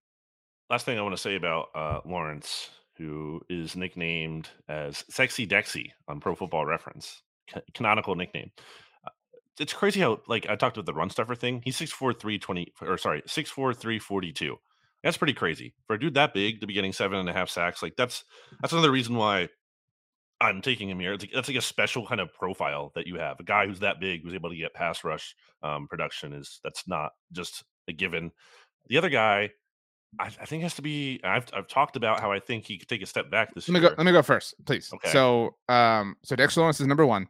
[0.70, 5.90] Last thing I want to say about uh, Lawrence, who is nicknamed as Sexy Dexy
[6.08, 8.50] on Pro Football Reference, ca- canonical nickname.
[9.06, 9.10] Uh,
[9.58, 11.62] It's crazy how, like, I talked about the run stuffer thing.
[11.64, 14.56] He's 6'4, 320, or sorry, 6'4, 342.
[15.02, 15.74] That's pretty crazy.
[15.86, 18.24] For a dude that big to be getting seven and a half sacks, like, that's
[18.60, 19.48] that's another reason why
[20.40, 21.12] I'm taking him here.
[21.12, 23.40] It's like, that's like a special kind of profile that you have.
[23.40, 26.86] A guy who's that big who's able to get pass rush um, production is that's
[26.86, 28.30] not just a given.
[28.88, 29.50] The other guy,
[30.20, 31.20] I, I think has to be.
[31.24, 33.74] I've I've talked about how I think he could take a step back this Let
[33.74, 33.90] me year.
[33.90, 33.94] go.
[33.98, 34.90] Let me go first, please.
[34.94, 35.10] Okay.
[35.10, 37.26] So, um, so Dexter Lawrence is number one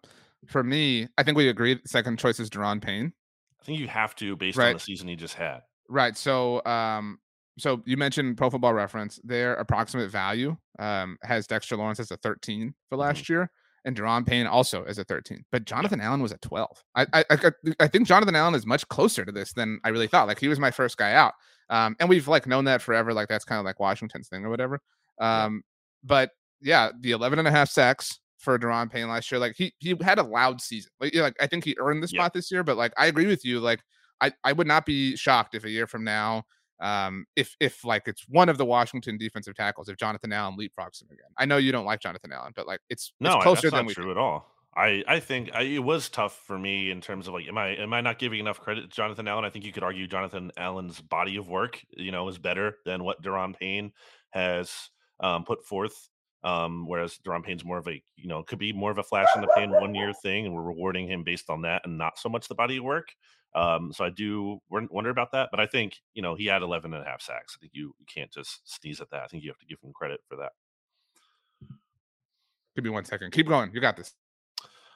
[0.47, 1.09] for me.
[1.17, 1.81] I think we agree.
[1.87, 3.13] Second choice is Daron Payne.
[3.61, 5.61] I think you have to based on the season he just had.
[5.89, 6.17] Right.
[6.17, 7.19] So, um,
[7.59, 9.21] so you mentioned Pro Football Reference.
[9.25, 13.01] Their approximate value um, has Dexter Lawrence as a 13 for Mm-hmm.
[13.01, 13.51] last year,
[13.85, 15.45] and Daron Payne also as a 13.
[15.53, 16.85] But Jonathan Allen was a 12.
[16.95, 20.07] I, I, I, I think Jonathan Allen is much closer to this than I really
[20.09, 20.29] thought.
[20.29, 21.35] Like he was my first guy out,
[21.71, 23.13] um, and we've like known that forever.
[23.13, 24.81] Like that's kind of like Washington's thing or whatever.
[25.21, 25.45] Yeah.
[25.45, 25.63] Um,
[26.05, 29.39] but yeah, the 11 and a half sacks for Daron Payne last year.
[29.41, 30.91] Like he he had a loud season.
[31.01, 32.21] Like, yeah, like I think he earned the Yeah.
[32.21, 32.63] spot this year.
[32.63, 33.59] But like I agree with you.
[33.61, 33.81] Like
[34.21, 36.45] I I would not be shocked if a year from now,
[36.81, 41.03] um, if if like it's one of the Washington defensive tackles, if Jonathan Allen leapfrogs
[41.03, 41.31] him again.
[41.37, 43.85] I know you don't like Jonathan Allen, but like it's No, it's closer that's than
[43.85, 44.13] not we true think.
[44.13, 44.55] at all.
[44.77, 47.71] I I think I, it was tough for me in terms of like, am I
[47.77, 49.45] am I not giving enough credit to Jonathan Allen?
[49.45, 53.03] I think you could argue Jonathan Allen's body of work, you know, is better than
[53.03, 53.93] what Daron Payne
[54.31, 56.09] has um, put forth.
[56.45, 59.29] Um, whereas Daron Payne's more of a, you know, could be more of a flash
[59.35, 62.19] in the pan one year thing, and we're rewarding him based on that and not
[62.19, 63.09] so much the body of work.
[63.55, 66.93] Um, so I do wonder about that, but I think you know he had 11
[66.95, 67.57] and a half sacks.
[67.57, 69.23] I think you, you can't just sneeze at that.
[69.23, 70.53] I think you have to give him credit for that.
[72.77, 73.33] Give me one second.
[73.33, 73.71] Keep going.
[73.73, 74.15] You got this.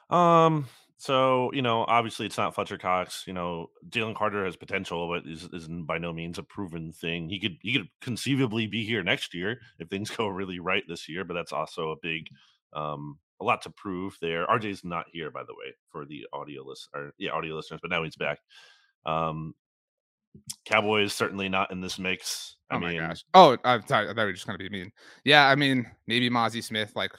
[0.09, 0.67] Um.
[1.03, 3.25] So you know, obviously, it's not Fletcher Cox.
[3.27, 7.27] You know, Jalen Carter has potential, but is is by no means a proven thing.
[7.27, 11.09] He could he could conceivably be here next year if things go really right this
[11.09, 12.27] year, but that's also a big,
[12.71, 14.47] um, a lot to prove there.
[14.47, 17.91] RJ's not here, by the way, for the audio list or yeah, audio listeners, but
[17.91, 18.39] now he's back.
[19.05, 19.55] Um,
[20.63, 22.55] Cowboys certainly not in this mix.
[22.69, 23.25] I Oh mean, my gosh.
[23.33, 24.05] Oh, sorry.
[24.05, 24.89] I thought we were just gonna be mean.
[25.25, 27.11] Yeah, I mean, maybe Mazi Smith like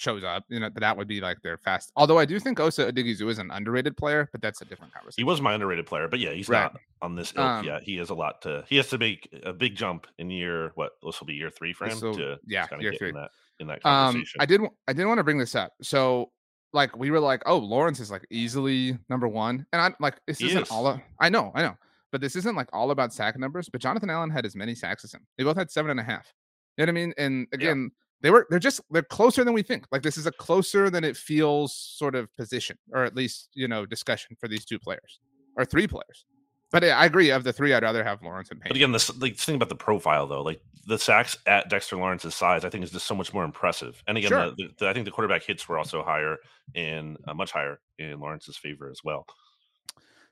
[0.00, 0.44] shows up.
[0.48, 1.92] You know, that would be like their fast.
[1.96, 5.20] Although I do think Osa Odighizuwa is an underrated player, but that's a different conversation.
[5.20, 6.62] he was my underrated player, but yeah, he's Right.
[6.72, 7.82] not on this ilk Um, yet.
[7.82, 8.64] He has a lot to.
[8.68, 11.72] He has to make a big jump in year what this will be year three
[11.72, 13.08] for him This'll- to yeah, kind year get three.
[13.10, 14.40] in that in that Um, conversation.
[14.40, 14.60] I did.
[14.88, 15.72] I did want to bring this up.
[15.82, 16.32] So,
[16.72, 20.38] like, we were like, "Oh, Lawrence is like easily number one," and I'm like this
[20.38, 20.70] He isn't is.
[20.70, 20.98] all.
[21.20, 21.76] I know, I know,
[22.10, 23.68] but this isn't like all about sack numbers.
[23.68, 25.26] But Jonathan Allen had as many sacks as him.
[25.36, 26.32] They both had seven and a half.
[26.78, 27.14] You know what I mean?
[27.18, 27.90] And again,
[28.22, 29.86] they were they're just they're closer than we think.
[29.90, 33.68] Like this is a closer than it feels sort of position, or at least you
[33.68, 35.20] know discussion for these two players
[35.56, 36.26] or three players.
[36.72, 37.30] But yeah, I agree.
[37.30, 38.68] Of the three, I'd rather have Lawrence and Payne.
[38.70, 42.34] But again, this like thing about the profile though, like the sacks at Dexter Lawrence's
[42.34, 44.02] size, I think is just so much more impressive.
[44.06, 44.50] And again, Sure.
[44.56, 46.36] the, the, I think the quarterback hits were also higher
[46.74, 49.26] in uh, much higher in Lawrence's favor as well.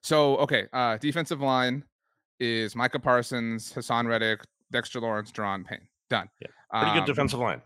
[0.03, 1.83] So okay, uh defensive line
[2.39, 5.89] is Micah Parsons, Haason Reddick, Dexter Lawrence, Daron Payne.
[6.11, 6.29] Done.
[6.41, 7.63] Yeah, Pretty good Um, defensive line.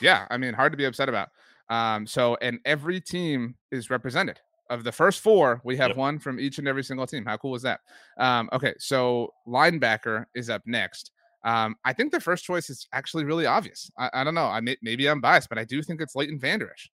[0.00, 1.30] Yeah, I mean, hard to be upset about.
[1.68, 4.40] Um, so and every team is represented.
[4.68, 5.96] Of the first four, we have Yep.
[5.96, 7.24] one from each and every single team.
[7.24, 7.80] How cool is that?
[8.18, 11.12] Um, okay, so linebacker is up next.
[11.44, 13.88] Um, I think the first choice is actually really obvious.
[13.96, 14.46] I, I don't know.
[14.46, 16.90] I may, maybe I'm biased, but I do think it's Leighton Vander Esch.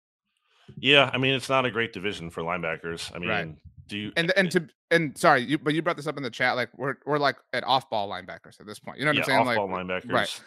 [0.78, 3.14] Yeah, I mean it's not a great division for linebackers.
[3.16, 3.56] I mean, Right.
[3.88, 6.30] do you And and to and sorry, you but you brought this up in the
[6.30, 6.56] chat.
[6.56, 9.00] Like we're we're like at off ball linebackers at this point.
[9.00, 9.46] You know what yeah, I'm saying?
[9.46, 10.12] Like off-ball linebackers.
[10.12, 10.42] right.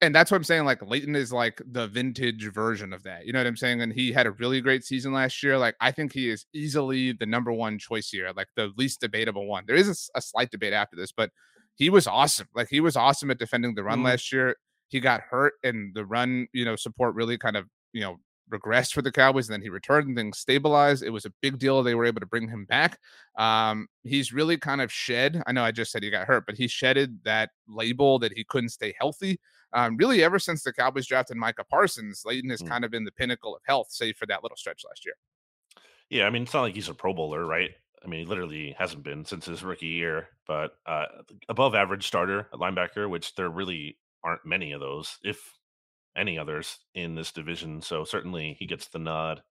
[0.00, 0.64] And that's what I'm saying.
[0.64, 3.26] Like Leighton is like the vintage version of that.
[3.26, 3.80] You know what I'm saying?
[3.82, 5.58] And he had a really great season last year.
[5.58, 9.46] Like I think he is easily the number one choice here, like the least debatable
[9.46, 9.64] one.
[9.66, 11.30] There is a slight debate after this, but
[11.74, 12.48] he was awesome.
[12.54, 14.04] Like he was awesome at defending the run Mhm.
[14.04, 14.56] last year.
[14.88, 18.16] He got hurt, and the run, you know, support really kind of, you know,
[18.50, 19.48] regressed for the Cowboys.
[19.48, 21.02] And then he returned and things stabilized.
[21.02, 21.82] It was a big deal.
[21.82, 22.98] They were able to bring him back.
[23.36, 25.42] Um, he's really kind of shed.
[25.46, 28.44] I know I just said he got hurt, but he shedded that label that he
[28.44, 29.38] couldn't stay healthy
[29.72, 32.68] um, really ever since the Cowboys drafted Micah Parsons, Leighton has Mm.
[32.68, 35.14] kind of been the pinnacle of health, save for that little stretch last year.
[36.10, 37.70] Yeah, I mean, it's not like he's a Pro Bowler, right?
[38.02, 41.06] I mean, he literally hasn't been since his rookie year, but uh,
[41.48, 45.38] above average starter at linebacker, which there really aren't many of those, if
[46.16, 47.82] any others in this division.
[47.82, 49.42] So certainly he gets the nod.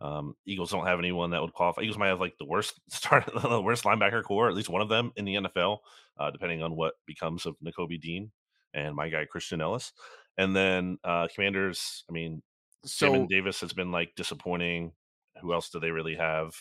[0.00, 1.82] Um, Eagles don't have anyone that would qualify.
[1.82, 4.88] Eagles might have like the worst start, the worst linebacker core, at least one of
[4.88, 5.78] them in the NFL,
[6.18, 8.32] uh, depending on what becomes of Nakobe Dean
[8.74, 9.92] and my guy Christian Ellis.
[10.38, 12.42] And then uh, Commanders, I mean,
[12.84, 14.92] So Davis has been like disappointing.
[15.40, 16.54] who else do they really have?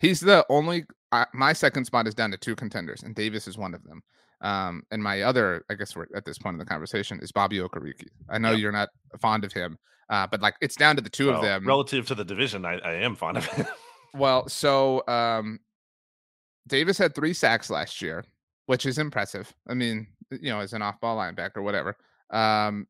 [0.00, 0.84] He's the only.
[1.10, 4.02] Uh, my second spot is down to two contenders, and Davis is one of them.
[4.40, 7.58] Um, and my other, I guess we're at this point in the conversation, is Bobby
[7.58, 8.06] Okereke.
[8.28, 8.88] I know you're not
[9.20, 9.78] fond of him,
[10.10, 11.66] uh, but like it's down to the two well, of them.
[11.66, 13.66] Relative to the division, I, I am fond of him.
[14.14, 15.58] well, so um,
[16.68, 18.24] Davis had three sacks last year,
[18.66, 19.52] which is impressive.
[19.68, 21.96] I mean, you know, as an off-ball linebacker, whatever.
[22.30, 22.86] Um,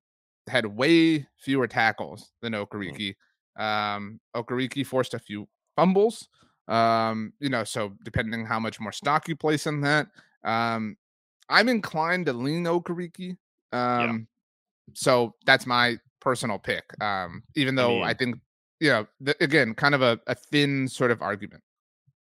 [0.48, 3.14] had way fewer tackles than Okereke.
[3.58, 6.28] Um, Okereke forced a few fumbles.
[6.68, 10.08] Um, you know, so depending how much more stock you place in that,
[10.44, 10.96] um,
[11.48, 13.36] I'm inclined to lean Okereke.
[13.72, 14.16] Um, yeah.
[14.94, 16.84] so that's my personal pick.
[17.02, 18.36] Um, even though I, mean, I think,
[18.80, 21.62] you know, th- again, kind of a, a thin sort of argument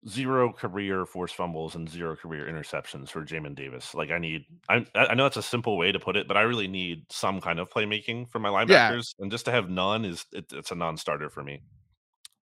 [0.08, 3.94] zero career forced fumbles and zero career interceptions for Jamin Davis.
[3.94, 6.42] Like I need, I I know it's a simple way to put it, but I
[6.42, 9.24] really need some kind of playmaking for my linebackers, yeah.
[9.24, 11.62] and just to have none is it, it's a non-starter for me.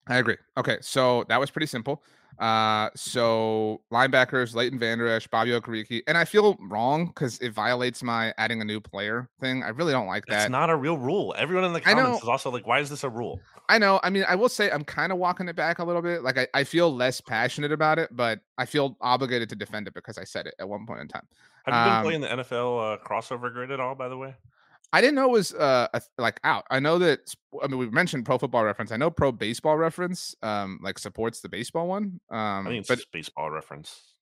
[0.06, 0.36] I agree.
[0.56, 2.02] Okay, so that was pretty simple.
[2.38, 8.02] Uh, so linebackers, Leighton Vander Esch, Bobby Okereke, and I feel wrong because it violates
[8.02, 9.62] my adding a new player thing.
[9.64, 10.42] I really don't like that.
[10.42, 11.34] It's not a real rule.
[11.36, 13.98] Everyone in the comments is also like, "Why is this a rule?" I know.
[14.02, 16.22] I mean, I will say I'm kind of walking it back a little bit.
[16.22, 19.94] Like I, I feel less passionate about it, but I feel obligated to defend it
[19.94, 21.26] because I said it at one point in time.
[21.64, 23.94] Have you been um, playing the NFL uh, crossover grid at all?
[23.94, 24.34] By the way.
[24.92, 26.64] I didn't know it was uh a, like out.
[26.70, 27.20] I know that
[27.62, 28.92] I mean we mentioned Pro Football Reference.
[28.92, 32.20] I know Pro Baseball Reference um like supports the baseball one.
[32.30, 34.14] Um, I think it's but, baseball reference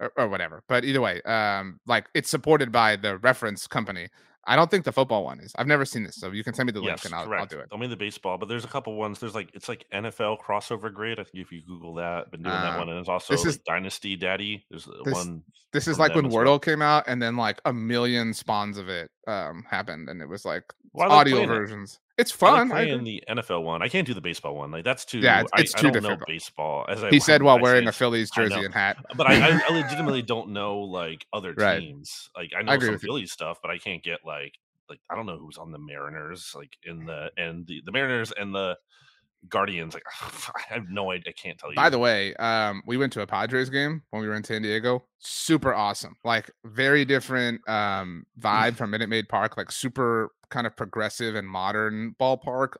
[0.00, 0.62] or, or, whatever.
[0.68, 4.08] But either way, um, like it's supported by the reference company.
[4.50, 5.52] I don't think the football one is.
[5.56, 7.46] I've never seen this, so you can send me the link yes, and I'll, I'll,
[7.46, 7.68] do it.
[7.70, 9.20] I mean the baseball, but there's a couple ones.
[9.20, 11.20] There's like it's like NFL crossover grid.
[11.20, 13.44] I think if you Google that, been doing uh, that one, and there's also this
[13.44, 14.66] like is, Dynasty Daddy.
[14.68, 15.44] There's this, one.
[15.72, 16.58] This is like when Wordle well.
[16.58, 20.44] came out, and then like a million spawns of it um happened, and it was
[20.44, 20.64] like
[20.98, 22.00] audio versions.
[22.20, 22.22] It?
[22.22, 22.70] It's fun.
[22.70, 23.82] I in the NFL one.
[23.82, 24.70] I can't do the baseball one.
[24.70, 25.20] Like that's too.
[25.20, 26.20] Yeah, it's, I, too I don't difficult.
[26.20, 26.84] know baseball.
[26.88, 28.98] As I, he said while wearing a Phillies jersey and hat.
[29.16, 31.80] But I, I, legitimately don't know like other right.
[31.80, 32.28] teams.
[32.36, 34.54] Like I know some Phillies stuff, but I can't get like
[34.90, 36.52] like I don't know who's on the Mariners.
[36.54, 38.76] Like in the and the the Mariners and the
[39.48, 41.30] Guardians, like I have no idea.
[41.30, 41.76] I can't tell you.
[41.76, 44.62] By the way, um, we went to a Padres game when we were in San
[44.62, 45.04] Diego.
[45.18, 46.16] Super awesome.
[46.24, 49.56] Like very different um vibe from Minute Maid Park.
[49.56, 52.74] Like super kind of progressive and modern ballpark.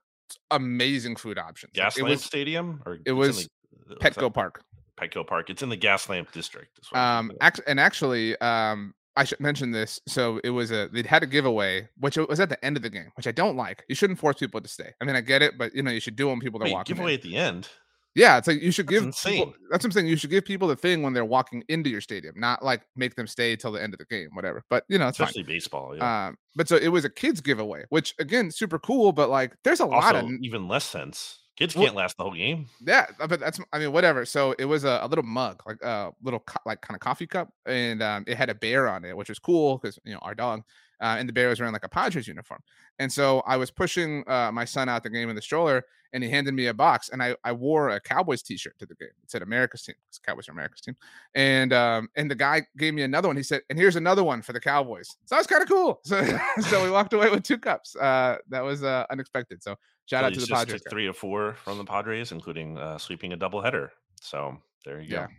[0.51, 1.73] Amazing food options.
[1.73, 3.49] Gaslamp like, Stadium or it was
[3.89, 4.63] the, Petco Park.
[4.97, 5.51] Petco Park.
[5.51, 6.79] It's in the Gaslamp district.
[6.93, 7.33] Um,
[7.67, 10.01] and actually, um, I should mention this.
[10.07, 12.91] So it was a they had a giveaway, which was at the end of the
[12.91, 13.85] game, which I don't like.
[13.89, 14.93] You shouldn't force people to stay.
[15.01, 16.41] I mean, I get it, but you know, you should do them.
[16.41, 17.19] People that walk giveaway in.
[17.19, 17.69] at the end.
[18.15, 19.05] Yeah, it's like you should that's give.
[19.05, 19.33] Insane.
[19.35, 20.07] People, that's what I'm saying.
[20.09, 23.15] You should give people the thing when they're walking into your stadium, not like make
[23.15, 24.65] them stay till the end of the game, whatever.
[24.69, 25.55] But you know, especially fine.
[25.55, 25.97] baseball.
[25.97, 26.27] Yeah.
[26.27, 29.13] Um, but so it was a kids giveaway, which again, super cool.
[29.13, 31.39] But like, there's a also, lot of even less sense.
[31.57, 32.67] Kids can't last the whole game.
[32.81, 34.25] Yeah, uh, but that's I mean whatever.
[34.25, 37.27] So it was a, a little mug, like a little co- like kind of coffee
[37.27, 40.21] cup, and um, it had a bear on it, which was cool because you know
[40.23, 40.63] our dog,
[41.01, 42.61] uh, and the bear was wearing like a Padres uniform.
[42.99, 46.25] And so I was pushing uh, my son out the game in the stroller, and
[46.25, 49.11] he handed me a box, and I, I wore a Cowboys T-shirt to the game.
[49.23, 50.97] It said America's team, because Cowboys are America's team.
[51.35, 53.37] And um, and the guy gave me another one.
[53.37, 55.09] He said, and here's another one for the Cowboys.
[55.25, 56.01] So that was kind of cool.
[56.11, 57.95] So so we walked away with two cups.
[57.95, 59.63] Uh, that was uh, unexpected.
[59.63, 60.83] So Shout out to the Padres.
[60.91, 63.91] three or four from the Padres, including uh, sweeping a doubleheader.
[64.21, 65.27] So there you yeah.
[65.27, 65.33] go.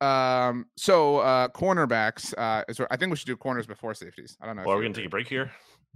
[0.00, 0.66] Um.
[0.76, 2.34] So uh, cornerbacks.
[2.36, 4.36] Uh, is I think we should do corners before safeties.
[4.40, 4.62] I don't know.
[4.64, 5.50] Well, are we gonna take a break here?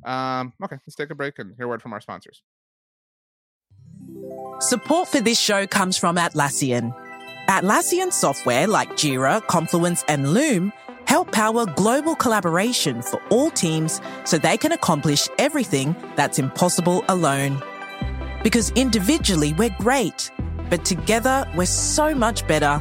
[0.04, 0.52] Um.
[0.62, 0.76] Okay.
[0.86, 2.42] Let's take a break and hear word from our sponsors.
[4.60, 6.94] Support for this show comes from Atlassian.
[7.48, 10.72] Atlassian software like Jira, Confluence, and Loom
[11.06, 17.60] help power global collaboration for all teams so they can accomplish everything that's impossible alone.
[18.44, 20.30] Because individually we're great,
[20.68, 22.80] but together we're so much better.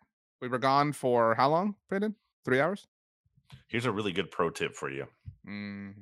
[0.41, 2.15] We were gone for how long, Brandon?
[2.43, 2.87] Three hours?
[3.67, 5.05] Here's a really good pro tip for you.
[5.47, 5.93] Mm,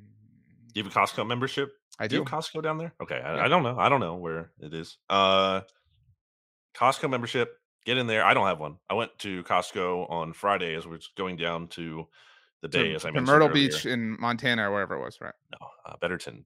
[0.73, 1.73] Do you have a Costco membership?
[1.99, 2.29] I Do you do.
[2.29, 2.93] have Costco down there?
[3.01, 3.45] Okay, I, Yeah.
[3.45, 3.77] I don't know.
[3.77, 4.97] I don't know where it is.
[5.09, 5.61] Uh,
[6.75, 7.53] Costco membership.
[7.85, 8.23] Get in there.
[8.23, 8.77] I don't have one.
[8.89, 12.07] I went to Costco on Friday as we we're going down to
[12.61, 13.67] the day To- as I mentioned Myrtle earlier.
[13.69, 15.33] Beach in Montana or wherever it was, right?
[15.51, 16.45] No, uh, Betterton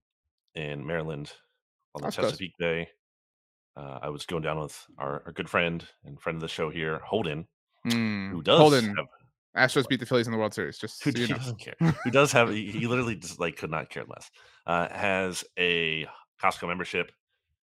[0.54, 1.32] in Maryland
[1.94, 2.30] on the That's close.
[2.32, 2.88] Chesapeake Bay.
[3.76, 6.70] Uh, I was going down with our, our good friend and friend of the show
[6.70, 7.46] here, Holden,
[7.86, 9.06] Mm, who does Holden, have
[9.70, 10.78] Astros beat the Phillies in the World Series.
[10.78, 11.38] Just who so you he know.
[11.38, 11.74] doesn't care.
[12.04, 14.30] Who does have he, he literally just like could not care less.
[14.66, 16.06] Uh, has a
[16.42, 17.12] Costco membership,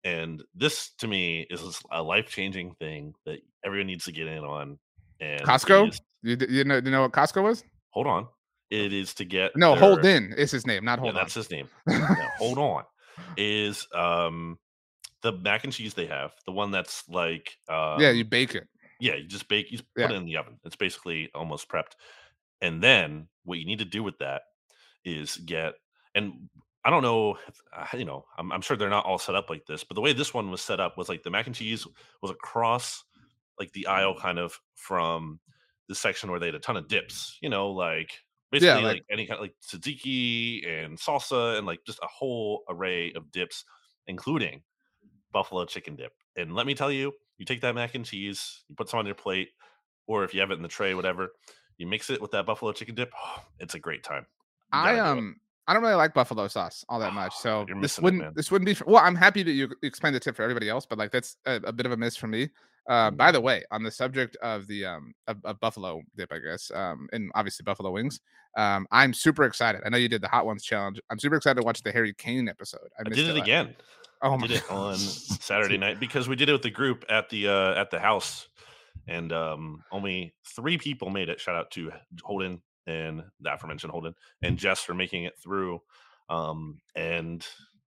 [0.03, 4.43] and this to me is a life changing thing that everyone needs to get in
[4.43, 4.77] on.
[5.19, 5.89] And Costco?
[5.89, 7.63] is- You, you know, you know what Costco was?
[7.91, 8.27] hold on,
[8.69, 11.21] it is to get No, their- Holden is his name, not Yeah, Hold on.
[11.21, 11.69] that's his name.
[11.87, 12.83] Yeah, hold on.
[13.37, 14.57] Is um
[15.21, 18.67] the mac and cheese they have the one that's like um, yeah, you bake it.
[18.99, 20.09] Yeah, you just bake, you just put Yeah.
[20.11, 20.59] it in the oven.
[20.65, 21.93] It's basically almost prepped.
[22.61, 24.41] And then what you need to do with that
[25.05, 25.73] is get,
[26.15, 26.49] and
[26.83, 27.37] I don't know,
[27.75, 30.01] uh, you know, I'm, I'm sure they're not all set up like this, but the
[30.01, 31.87] way this one was set up was like the mac and cheese
[32.21, 33.03] was across
[33.59, 35.39] like the aisle kind of from
[35.87, 38.11] the section where they had a ton of dips, you know, like
[38.51, 42.63] basically like, like- any kind of like tzatziki and salsa and like just a whole
[42.69, 43.63] array of dips,
[44.07, 44.61] including
[45.31, 46.11] buffalo chicken dip.
[46.35, 49.05] And let me tell you, you take that mac and cheese, you put some on
[49.05, 49.49] your plate,
[50.07, 51.29] or if you have it in the tray, whatever,
[51.77, 53.11] you mix it with that buffalo chicken dip.
[53.59, 54.25] it's a great time.
[54.71, 55.21] I gotta do it.
[55.21, 55.35] um
[55.67, 58.33] I don't really like buffalo sauce all that much, Oh, so this wouldn't man.
[58.35, 58.73] this wouldn't be.
[58.73, 61.37] For, well, I'm happy that you explained the tip for everybody else, but like that's
[61.45, 62.49] a, a bit of a miss for me.
[62.87, 63.33] Uh, by Mm.
[63.33, 67.07] the way, on the subject of the um of, of buffalo dip, I guess, um,
[67.13, 68.19] and obviously buffalo wings,
[68.57, 69.81] um, I'm super excited.
[69.85, 70.99] I know you did the hot ones challenge.
[71.11, 72.89] I'm super excited to watch the Harry Kane episode.
[72.99, 73.75] I missed did it la- again.
[74.21, 77.29] Oh my did it on Saturday night because we did it with the group at
[77.29, 78.47] the uh at the house,
[79.07, 81.39] and um only three people made it.
[81.39, 81.91] Shout out to
[82.23, 85.81] Holden and the aforementioned Holden and Jess for making it through.
[86.29, 87.45] Um and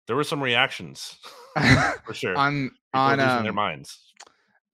[0.06, 1.18] there were some reactions
[2.04, 2.36] for sure.
[2.36, 4.00] on People on losing their um, minds.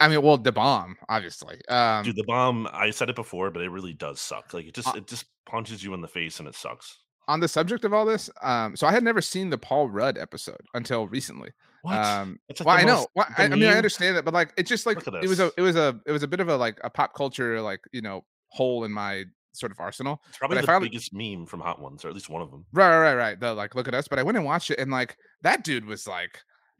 [0.00, 1.60] I mean, well, the bomb, obviously.
[1.68, 2.68] Um, Dude, the bomb.
[2.72, 4.54] I said it before, but it really does suck.
[4.54, 6.98] Like it just Uh it just punches you in the face and it sucks.
[7.28, 10.18] On the subject of all this, um, so I had never seen the Paul Rudd
[10.18, 11.50] episode until recently.
[11.82, 11.96] What?
[11.96, 13.06] Um, It's like well, I know.
[13.14, 15.50] Well, I, I mean, I understand that, but like, it's just like it was a,
[15.56, 18.00] it was a, it was a bit of a like a pop culture like you
[18.02, 20.20] know hole in my sort of arsenal.
[20.28, 22.50] It's probably I the finally- biggest meme from Hot Ones, or at least one of
[22.50, 22.64] them.
[22.72, 23.40] Right, right, right, right.
[23.40, 24.08] The like, look at us.
[24.08, 26.38] But I went and watched it, and like that dude was like,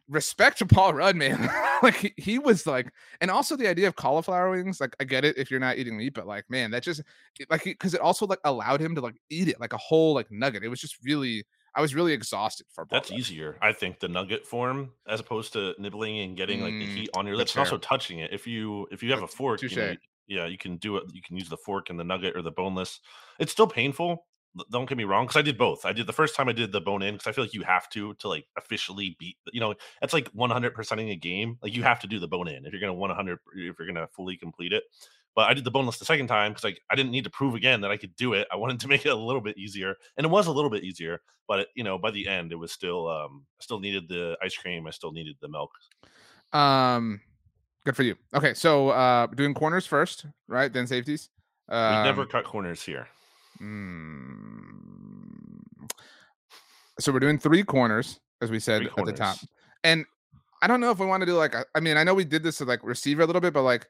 [0.08, 1.48] respect to Paul Rudd, man.
[1.82, 4.80] like he, he was like, and also the idea of cauliflower wings.
[4.80, 7.02] Like I get it if you're not eating meat, but like, man, that just
[7.50, 10.30] like because it also like allowed him to like eat it like a whole like
[10.30, 10.64] nugget.
[10.64, 11.44] It was just really,
[11.74, 13.20] I was really exhausted for Paul That's Rudd.
[13.20, 16.86] easier, I think, the nugget form as opposed to nibbling and getting like the Mm,
[16.86, 18.32] heat on your that's lips, and also touching it.
[18.32, 19.96] If you if you have a fork, you know,
[20.26, 21.04] yeah, you can do it.
[21.12, 23.00] You can use the fork and the nugget or the boneless.
[23.38, 24.26] It's still painful.
[24.70, 25.84] Don't get me wrong, because I did both.
[25.84, 27.62] I did the first time I did the bone in because I feel like you
[27.62, 29.36] have to to like officially beat.
[29.52, 31.58] You know, it's like 100 percenting a game.
[31.62, 34.06] Like you have to do the bone in if you're gonna 100 if you're gonna
[34.08, 34.84] fully complete it.
[35.34, 37.56] But I did the boneless the second time because like I didn't need to prove
[37.56, 38.46] again that I could do it.
[38.52, 40.84] I wanted to make it a little bit easier, and it was a little bit
[40.84, 41.20] easier.
[41.48, 44.36] But it, you know, by the end, it was still um, I still needed the
[44.42, 44.86] ice cream.
[44.86, 45.72] I still needed the milk.
[46.52, 47.20] Um,
[47.84, 48.14] good for you.
[48.32, 50.72] Okay, so uh, doing corners first, right?
[50.72, 51.30] Then safeties.
[51.68, 53.08] We Um, never cut corners here.
[53.60, 55.88] Mm,
[57.00, 59.38] so we're doing three corners, as we said at the top,
[59.82, 60.04] and
[60.62, 61.54] I don't know if we want to do like.
[61.54, 63.62] a- I mean, I know we did this to like receiver a little bit, but
[63.62, 63.86] like,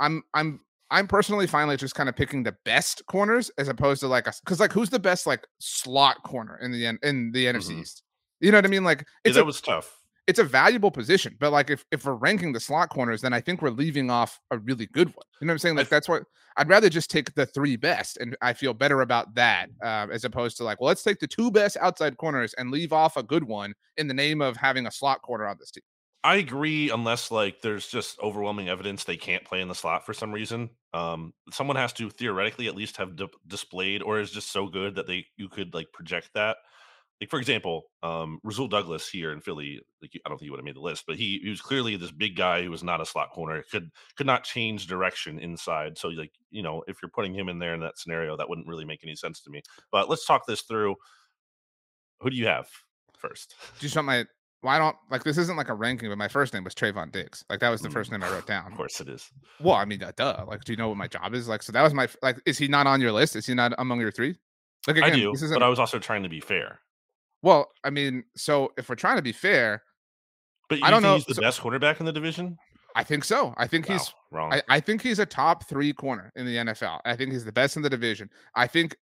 [0.00, 4.08] I'm I'm I'm personally finally just kind of picking the best corners as opposed to
[4.08, 7.46] like a because like who's the best like slot corner in the N- in the
[7.46, 7.80] NFC Mhm.
[7.82, 8.02] East?
[8.40, 8.84] You know what I mean?
[8.84, 9.97] Like Yeah, it's that a was tough.
[10.28, 13.40] It's a valuable position, but like if if we're ranking the slot corners, then I
[13.40, 15.24] think we're leaving off a really good one.
[15.40, 15.76] You know what I'm saying?
[15.76, 16.24] Like that's what
[16.58, 20.24] I'd rather just take the three best, and I feel better about that uh, as
[20.24, 23.22] opposed to like, well, let's take the two best outside corners and leave off a
[23.22, 25.82] good one in the name of having a slot corner on this team.
[26.22, 30.12] I agree, unless like there's just overwhelming evidence they can't play in the slot for
[30.12, 30.68] some reason.
[30.92, 34.96] Um, someone has to theoretically at least have di- displayed, or is just so good
[34.96, 36.58] that they you could like project that.
[37.20, 40.60] Like for example, um, Rasul Douglas here in Philly, like I don't think he would
[40.60, 43.00] have made the list, but he, he was clearly this big guy who was not
[43.00, 45.98] a slot corner, could could not change direction inside.
[45.98, 48.68] So like you know, if you're putting him in there in that scenario, that wouldn't
[48.68, 49.62] really make any sense to me.
[49.90, 50.94] But let's talk this through.
[52.20, 52.68] Who do you have
[53.16, 53.54] first?
[53.80, 54.24] Do you want my?
[54.62, 55.38] Well, I don't like this.
[55.38, 57.44] Isn't like a ranking, but my first name was Trevon Diggs.
[57.48, 58.72] Like that was the Mm, first name I wrote down.
[58.72, 59.28] Of course, it is.
[59.60, 60.44] Well, I mean, uh, duh.
[60.48, 61.48] Like, do you know what my job is?
[61.48, 62.40] Like, so that was my like.
[62.44, 63.36] Is he not on your list?
[63.36, 64.36] Is he not among your three?
[64.86, 66.80] Like I do, but I was also trying to be fair.
[67.42, 69.82] Well, I mean, so if we're trying to be fair,
[70.68, 72.56] But you I don't think know, he's the so- best quarterback in the division?
[72.96, 73.54] I think so.
[73.56, 74.52] I think Wow, he's wrong.
[74.52, 77.00] I, I think he's a top three corner in the NFL.
[77.04, 78.28] I think he's the best in the division.
[78.56, 78.96] I think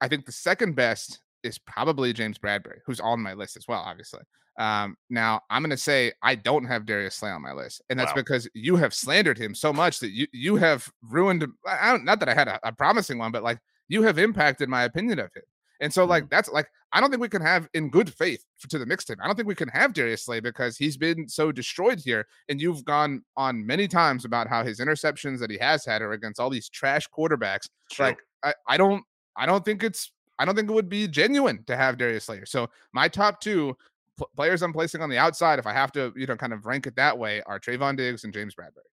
[0.00, 3.80] I think the second best is probably James Bradberry, who's on my list as well,
[3.80, 4.20] obviously.
[4.58, 8.12] Um, now I'm gonna say I don't have Darius Slay on my list, and that's
[8.12, 8.16] Wow.
[8.16, 11.44] because you have slandered him so much that you you have ruined.
[11.68, 13.58] I don't, not that I had a, a promising one, but like
[13.88, 15.42] you have impacted my opinion of him.
[15.80, 16.34] And so, like, mm-hmm.
[16.34, 19.16] that's like, I don't think we can have in good faith to the mixtape.
[19.20, 22.26] I don't think we can have Darius Slay because he's been so destroyed here.
[22.48, 26.12] And you've gone on many times about how his interceptions that he has had are
[26.12, 27.68] against all these trash quarterbacks.
[27.90, 28.06] True.
[28.06, 29.02] Like, I, I don't,
[29.36, 32.46] I don't think it's, I don't think it would be genuine to have Darius Slayer.
[32.46, 33.76] So my top two
[34.16, 36.66] pl- players I'm placing on the outside, if I have to, you know, kind of
[36.66, 38.90] rank it that way, are Trevon Diggs and James Bradberry.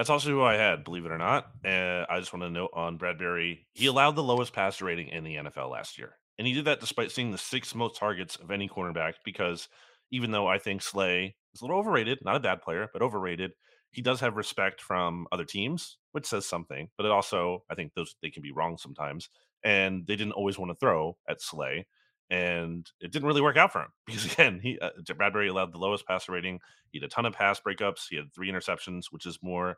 [0.00, 1.50] That's also who I had, believe it or not.
[1.62, 5.24] And I just want to note on Bradberry, he allowed the lowest passer rating in
[5.24, 6.16] the NFL last year.
[6.38, 9.68] And he did that despite seeing the sixth most targets of any cornerback, because
[10.10, 13.52] even though I think Slay is a little overrated, not a bad player, but overrated,
[13.90, 16.88] he does have respect from other teams, which says something.
[16.96, 19.28] But it also, I think those they can be wrong sometimes.
[19.64, 21.86] And they didn't always want to throw at Slay.
[22.30, 25.78] And it didn't really work out for him because again, he uh, Bradberry allowed the
[25.78, 26.58] lowest passer rating.
[26.90, 28.06] He had a ton of pass breakups.
[28.08, 29.76] He had three interceptions, which is more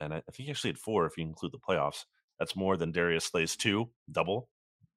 [0.00, 2.04] and I, I think he actually had four if you include the playoffs.
[2.38, 4.48] That's more than Darius Slay's two, double.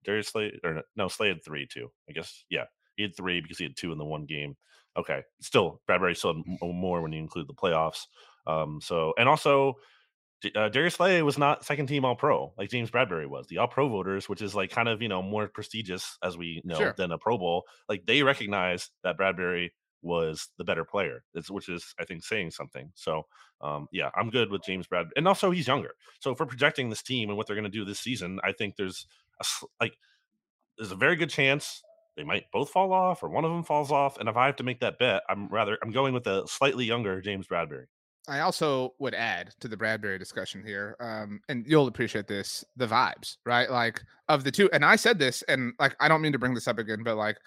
[0.04, 1.92] Darius Slay, or no, Slay had three too.
[2.10, 4.56] I guess, yeah, he had three because he had two in the one game.
[4.98, 8.02] Okay, still Bradberry still had more when you include the playoffs.
[8.48, 9.76] Um, so and also
[10.56, 13.48] uh, Darius Slay was not second team All Pro like James Bradberry was.
[13.48, 16.62] The All Pro voters, which is like kind of you know more prestigious as we
[16.66, 16.96] know Sure.
[16.98, 19.70] than a Pro Bowl, like they recognize that Bradberry
[20.02, 22.92] was the better player, which is I think saying something.
[22.96, 23.26] So
[23.62, 25.92] um, yeah, I'm good with James Bradberry, and also he's younger.
[26.20, 28.76] So for projecting this team and what they're going to do this season, I think
[28.76, 29.06] there's
[29.40, 29.46] a
[29.80, 29.94] like
[30.78, 31.82] there's a very good chance
[32.18, 34.18] they might both fall off or one of them falls off.
[34.18, 36.86] And if I have to make that bet, I'm rather I'm going with a slightly
[36.86, 37.86] younger James Bradberry.
[38.28, 42.86] I also would add to the Bradberry discussion here, um, and you'll appreciate this, the
[42.86, 43.70] vibes, right?
[43.70, 46.54] Like of the two, and I said this, and like I don't mean to bring
[46.54, 47.38] this up again, but like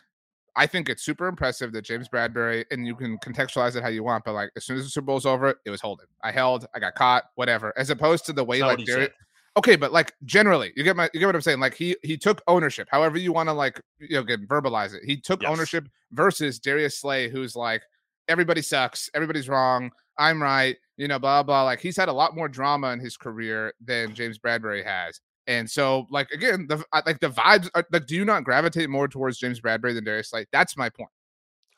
[0.56, 4.04] I think it's super impressive that James Bradberry, and you can contextualize it how you
[4.04, 6.06] want, but like as soon as the Super Bowl's over, it was holding.
[6.22, 7.72] I held, I got caught, whatever.
[7.76, 9.10] As opposed to the way That's like Darius,
[9.56, 11.60] okay, but like generally, you get my you get what I'm saying.
[11.60, 15.02] Like he he took ownership, however you want to like you know get verbalize it.
[15.04, 15.50] He took Yes.
[15.50, 17.82] ownership versus Darius Slay, who's like
[18.28, 21.64] everybody sucks, everybody's wrong, I'm right, you know, blah blah.
[21.64, 25.20] Like he's had a lot more drama in his career than James Bradberry has.
[25.46, 29.08] And so, like again, the like the vibes are like, do you not gravitate more
[29.08, 30.46] towards James Bradberry than Darius Slay?
[30.52, 31.10] That's my point.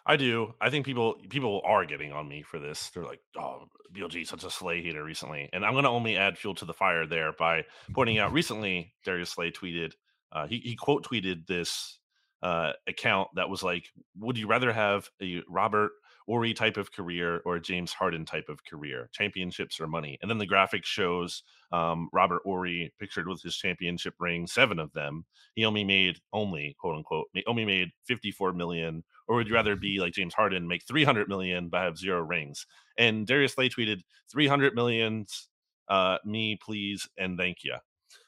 [0.08, 0.54] I do.
[0.60, 2.90] I think people people are getting on me for this.
[2.90, 6.38] They're like, "Oh, BLG such a Slay hater recently," and I'm going to only add
[6.38, 9.92] fuel to the fire there by pointing out recently Darius Slay tweeted.
[10.30, 11.98] Uh, he he quote tweeted this
[12.40, 13.88] uh, account that was like,
[14.20, 15.90] "Would you rather have a Robert
[16.26, 19.08] Horry type of career or a James Harden type of career?
[19.12, 24.14] Championships or money?" And then the graphic shows um, Robert Horry pictured with his championship
[24.18, 25.24] ring, seven of them.
[25.54, 29.98] He only made only quote unquote only made 54 million or would you rather be
[30.00, 32.66] like James Harden, make 300 million but have zero rings?
[32.96, 34.00] And Darius Slay tweeted
[34.30, 35.48] 300 millions,
[35.88, 37.76] uh, me please and thank you.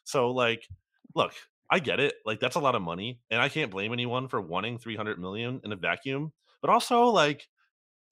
[0.04, 0.66] So like,
[1.14, 1.32] look,
[1.70, 2.14] I get it.
[2.24, 5.60] Like that's a lot of money, and I can't blame anyone for wanting 300 million
[5.64, 6.32] in a vacuum.
[6.60, 7.46] But also like,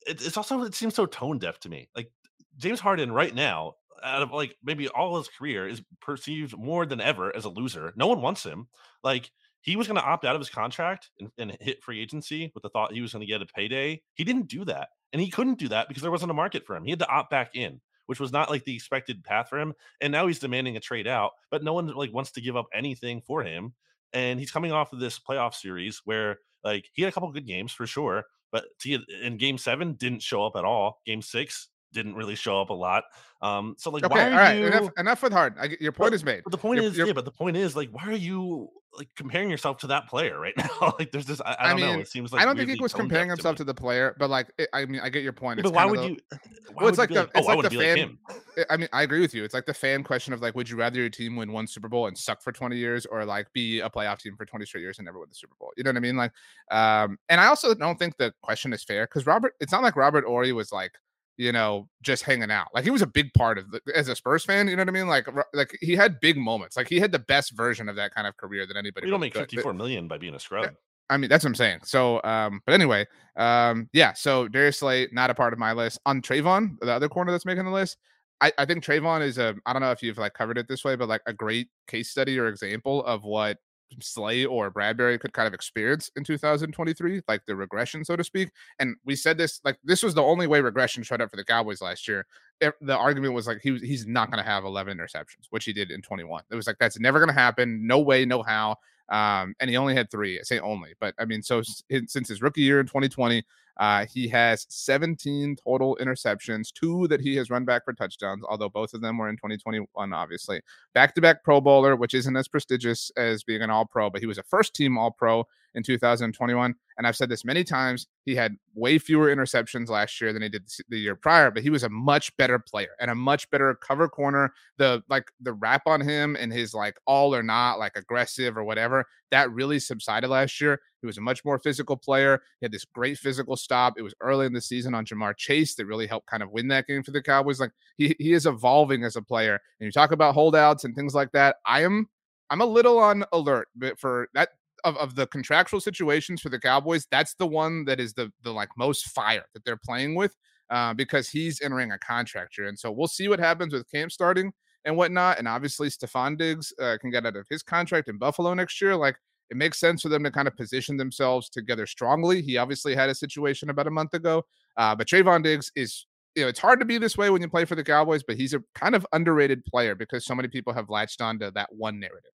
[0.05, 1.89] it, it's also it seems so tone deaf to me.
[1.95, 2.11] Like
[2.57, 3.75] James Harden right now.
[4.03, 7.93] Out of like maybe all his career is perceived more than ever as a loser.
[7.95, 8.67] No one wants him.
[9.03, 9.31] Like
[9.61, 12.61] he was going to opt out of his contract and, and hit free agency with
[12.61, 14.01] the thought he was going to get a payday.
[14.13, 14.89] He didn't do that.
[15.13, 16.83] And he couldn't do that because there wasn't a market for him.
[16.83, 19.73] He had to opt back in, which was not like the expected path for him.
[19.99, 22.67] And now he's demanding a trade out, but no one like wants to give up
[22.73, 23.73] anything for him.
[24.13, 27.47] And he's coming off of this playoff series where like he had a couple good
[27.47, 31.01] games for sure, but he, in game seven didn't show up at all.
[31.05, 33.03] Game six didn't really show up a lot.
[33.41, 34.67] Um, so like, Okay, why are right, you?
[34.67, 35.55] enough enough with hard.
[35.59, 36.41] I, get- your point But- is made.
[36.43, 38.69] But the point You're- is, you're- yeah, but the point is, like, why are you
[38.97, 40.93] like comparing yourself to that player right now.
[40.99, 41.91] like there's this I, I I don't know.
[41.91, 43.57] mean, It seems like I don't think he was comparing himself me.
[43.57, 45.57] to the player, but like, it, I mean, I get your point.
[45.57, 46.17] Yeah, It's but why would the- you?
[46.73, 47.97] Why Well, it's like the like, it's oh, I like the to like fan.
[47.97, 48.19] him.
[48.57, 49.43] I- I mean, I agree with you.
[49.43, 51.87] It's like the fan question of like, would you rather your team win one Super
[51.87, 54.81] Bowl and suck for 20 years, or like be a playoff team for 20 straight
[54.81, 55.71] years and never win the Super Bowl?
[55.77, 56.17] You know what I mean?
[56.17, 56.31] Like,
[56.71, 59.53] um, and I also don't think the question is fair because Robert.
[59.59, 60.91] It's not like Robert Horry was like,
[61.37, 62.67] you know, just hanging out.
[62.73, 64.67] Like he was a big part of the, as a Spurs fan.
[64.67, 65.07] You know what I mean?
[65.07, 66.75] Like, like he had big moments.
[66.75, 69.07] Like he had the best version of that kind of career that anybody.
[69.07, 70.71] You don't make 54 million by being a scrub.
[71.09, 71.79] I mean, that's what I'm saying.
[71.83, 73.05] So, um, but anyway,
[73.37, 74.13] um, yeah.
[74.13, 75.99] So Darius Slay not a part of my list.
[76.05, 77.97] On Trevon, the other corner that's making the list,
[78.41, 79.55] I, I think Trevon is a.
[79.65, 82.09] I don't know if you've like covered it this way, but like a great case
[82.09, 83.57] study or example of what
[83.99, 88.51] Slay or Bradberry could kind of experience in 2023, like the regression, so to speak.
[88.79, 91.43] And we said this, like this was the only way regression showed up for the
[91.43, 92.25] Cowboys last year.
[92.59, 95.73] The argument was like he was he's not going to have 11 interceptions, which he
[95.73, 96.43] did in 21.
[96.49, 97.85] It was like that's never going to happen.
[97.85, 98.77] No way, no how.
[99.09, 100.39] Um, and he only had three.
[100.39, 103.43] I say only, but I mean, so since his rookie year in 2020,
[103.79, 108.69] uh, he has 17 total interceptions, two that he has run back for touchdowns, although
[108.69, 110.61] both of them were in 2021, obviously.
[110.93, 114.21] Back to back Pro Bowler, which isn't as prestigious as being an All Pro, but
[114.21, 116.73] he was a first team All Pro in 2021.
[116.97, 118.07] And I've said this many times.
[118.25, 121.69] He had way fewer interceptions last year than he did the year prior, but he
[121.69, 124.51] was a much better player and a much better cover corner.
[124.77, 128.63] The like the rap on him and his like all or not, like aggressive or
[128.63, 130.81] whatever, that really subsided last year.
[131.07, 132.41] Was a much more physical player.
[132.59, 133.95] He had this great physical stop.
[133.97, 136.67] It was early in the season on Ja'Marr Chase that really helped kind of win
[136.67, 137.59] that game for the Cowboys.
[137.59, 139.59] Like he he is evolving as a player.
[139.79, 141.57] And you talk about holdouts and things like that.
[141.65, 142.07] I am
[142.49, 144.49] I'm a little on alert but for that
[144.83, 147.07] of, of the contractual situations for the Cowboys.
[147.09, 150.35] That's the one that is the the like most fire that they're playing with
[150.69, 152.67] uh, because he's entering a contract year.
[152.67, 154.51] And so we'll see what happens with camp starting
[154.85, 155.39] and whatnot.
[155.39, 158.95] And obviously, Stefon Diggs uh, can get out of his contract in Buffalo next year.
[158.95, 159.17] Like
[159.49, 162.41] it makes sense for them to kind of position themselves together strongly.
[162.41, 164.43] He obviously had a situation about a month ago,
[164.77, 166.05] uh, but Trevon Diggs is.
[166.35, 168.35] You know, it's hard to be this way when you play for the Cowboys, but
[168.35, 171.99] he's a kind of underrated player because so many people have latched onto that one
[171.99, 172.29] narrative.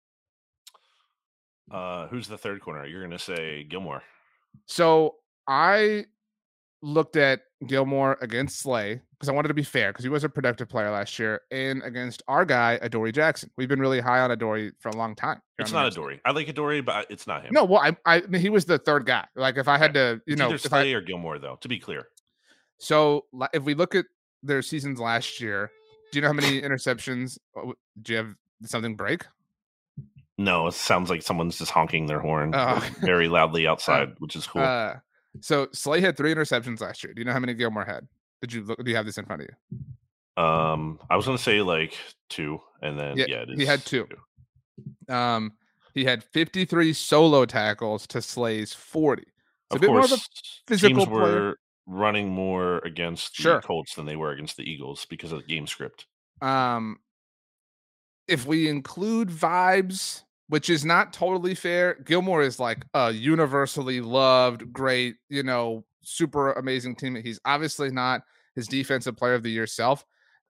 [1.70, 2.84] Uh, who's the third corner?
[2.84, 4.02] You're gonna say Gilmore.
[4.66, 6.06] So I
[6.82, 10.28] looked at Gilmore against Slay because I wanted to be fair because he was a
[10.28, 13.52] productive player last year, and against our guy Adoree Jackson.
[13.56, 15.40] We've been really high on Adoree for a long time.
[15.60, 15.94] It's not.
[15.94, 16.20] Dory.
[16.24, 17.52] I like Adoree, but it's not him.
[17.54, 19.24] No, well, I, I mean, he was the third guy.
[19.36, 21.56] Like if I had to, you it's know, either if I, Slay or Gilmore, though.
[21.60, 22.08] To be clear,
[22.78, 24.06] so if we look at
[24.42, 25.70] their seasons last year,
[26.10, 27.38] do you know how many interceptions?
[27.56, 27.70] uh,
[28.02, 29.24] Do you have something break?
[30.38, 30.66] no.
[30.66, 32.84] It sounds like someone's just honking their horn Oh.
[33.02, 34.62] very loudly outside, which is cool.
[34.62, 34.94] Uh,
[35.40, 37.14] so Slay had three interceptions last year.
[37.14, 38.08] Do you know how many Gilmore had?
[38.42, 38.82] Did you look?
[38.84, 40.42] Do you have this in front of you?
[40.42, 41.96] um, I was gonna say like
[42.28, 44.06] two, and then Yeah, yeah, it he had is two.
[45.08, 45.52] Um,
[45.94, 49.22] he had 53 solo tackles to Slay's 40.
[49.22, 49.30] It's
[49.70, 50.22] a Of bit more course, of a
[50.66, 51.20] physical teams player.
[51.20, 53.60] were running more against the Sure.
[53.60, 56.06] Colts than they were against the Eagles because of the game script.
[56.40, 56.98] Um,
[58.28, 64.72] if we include vibes, which is not totally fair, Gilmore is like a universally loved,
[64.72, 67.24] great, you know, super amazing teammate.
[67.24, 68.22] He's obviously not
[68.54, 70.04] his defensive player of the year self.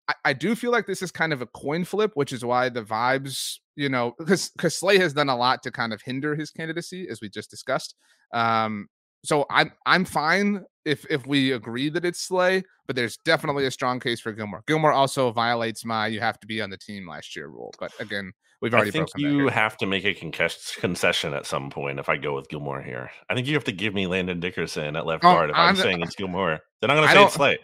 [0.09, 2.69] I, I do feel like this is kind of a coin flip, which is why
[2.69, 6.35] the vibes, you know, because because Slay has done a lot to kind of hinder
[6.35, 7.95] his candidacy, as we just discussed.
[8.35, 8.89] Um,
[9.25, 13.71] so I'm I'm fine if if we agree that it's Slay, but there's definitely a
[13.71, 14.65] strong case for Gilmore.
[14.67, 17.73] Gilmore also violates my you have to be on the team last year rule.
[17.79, 21.71] But again, we've already I think you have to make a concess- concession at some
[21.71, 23.13] point if I go with Gilmore here.
[23.31, 25.67] I think you have to give me Landon Dickerson at left Oh, guard if I'm,
[25.67, 26.59] I'm- saying it's Gilmore.
[26.81, 27.59] Then I'm going to say it's Slay.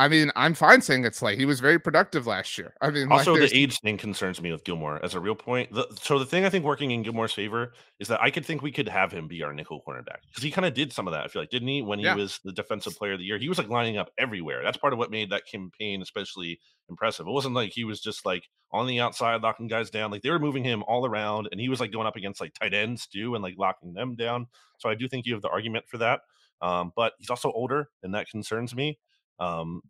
[0.00, 1.34] I mean, I'm fine saying it's Slay.
[1.34, 2.72] He was very productive last year.
[2.80, 5.34] I mean, like, Also, there's- the age thing concerns me with Gilmore as a real
[5.34, 5.72] point.
[5.72, 8.62] The, so the thing I think working in Gilmore's favor is that I could think
[8.62, 11.12] we could have him be our nickel cornerback because he kind of did some of
[11.14, 11.24] that.
[11.24, 12.14] I feel like didn't he when he Yeah.
[12.14, 13.38] was the defensive player of the year?
[13.38, 14.62] He was like lining up everywhere.
[14.62, 17.26] That's part of what made that campaign especially impressive.
[17.26, 20.12] It wasn't like he was just like on the outside locking guys down.
[20.12, 22.54] Like they were moving him all around, and he was like going up against like
[22.54, 24.46] tight ends too and like locking them down.
[24.78, 26.20] So I do think you have the argument for that.
[26.60, 28.98] Um, but he's also older, and that concerns me.
[29.40, 29.82] Um,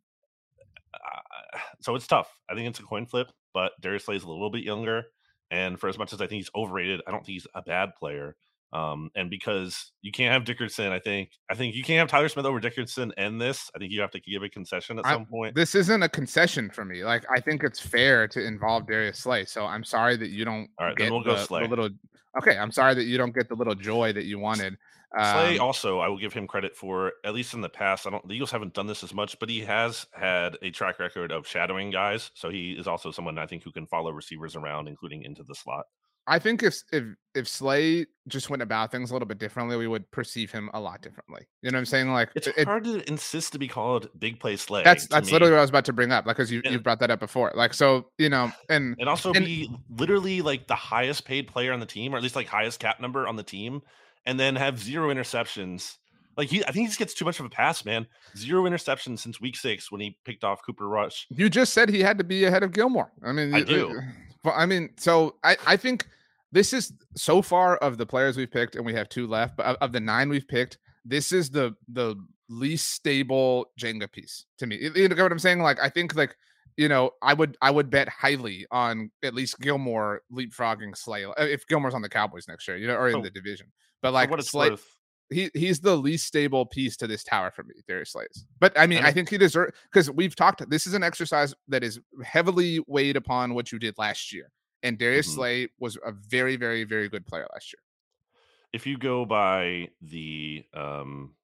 [1.80, 2.28] so it's tough.
[2.48, 5.04] I think it's a coin flip, but Darius Slay is a little bit younger.
[5.50, 7.94] And for as much as I think he's overrated, I don't think he's a bad
[7.98, 8.36] player.
[8.72, 12.28] Um, and because you can't have Dickerson, I think I think you can't have Tyler
[12.28, 13.70] Smith over Dickerson and this.
[13.74, 15.54] I think you have to give a concession at I- some point.
[15.54, 17.04] this isn't a concession for me.
[17.04, 19.46] Like I think it's fair to involve Darius Slay.
[19.46, 21.66] So I'm sorry that you don't All right, then we'll go the, the Slay.
[21.66, 21.88] little.
[22.36, 24.76] Okay, I'm sorry that you don't get the little joy that you wanted.
[25.16, 28.06] Slay Um, also, I will give him credit for at least in the past.
[28.06, 30.98] I don't the Eagles haven't done this as much, but he has had a track
[30.98, 32.30] record of shadowing guys.
[32.34, 35.54] So he is also someone I think who can follow receivers around, including into the
[35.54, 35.86] slot.
[36.28, 37.04] I think if if
[37.34, 40.80] if Slay just went about things a little bit differently, we would perceive him a
[40.80, 41.46] lot differently.
[41.62, 42.12] You know what I'm saying?
[42.12, 44.82] Like It's it, hard to insist to be called big play Slay.
[44.84, 45.32] that's that's me.
[45.32, 47.20] literally what I was about to bring up, like because you you brought that up
[47.20, 47.52] before.
[47.54, 51.72] Like so, you know, and and also and- be literally like the highest paid player
[51.72, 53.80] on the team, or at least like highest cap number on the team,
[54.26, 55.96] and then have zero interceptions.
[56.36, 58.06] Like he, I think he just gets too much of a pass, man.
[58.36, 61.26] Zero interceptions since week six when he picked off Cooper Rush.
[61.30, 63.10] you just said he had to be ahead of Gilmore.
[63.24, 64.00] I mean, I do.
[64.44, 66.06] Well, I mean, so I I think
[66.52, 69.56] this is so far of the players we've picked, and we have two left.
[69.56, 72.16] But of, of the nine we've picked, this is the the
[72.48, 74.76] least stable Jenga piece to me.
[74.76, 75.60] You you know what I'm saying?
[75.60, 76.36] Like, I think like
[76.76, 81.32] you know, I would I would bet highly on at least Gilmore leapfrogging Slay uh,
[81.38, 83.72] if Gilmore's on the Cowboys next year, you know, or in So- the division.
[84.00, 84.86] But like what it's Slay, worth,
[85.28, 88.46] he he's the least stable piece to this tower for me, Darius Slays.
[88.60, 90.70] But I mean, And I think he deserves because we've talked.
[90.70, 94.52] This is an exercise that is heavily weighed upon what you did last year,
[94.82, 95.34] and Darius Mhm.
[95.34, 97.82] Slay was a very, very, very good player last year.
[98.74, 101.34] if you go by the um,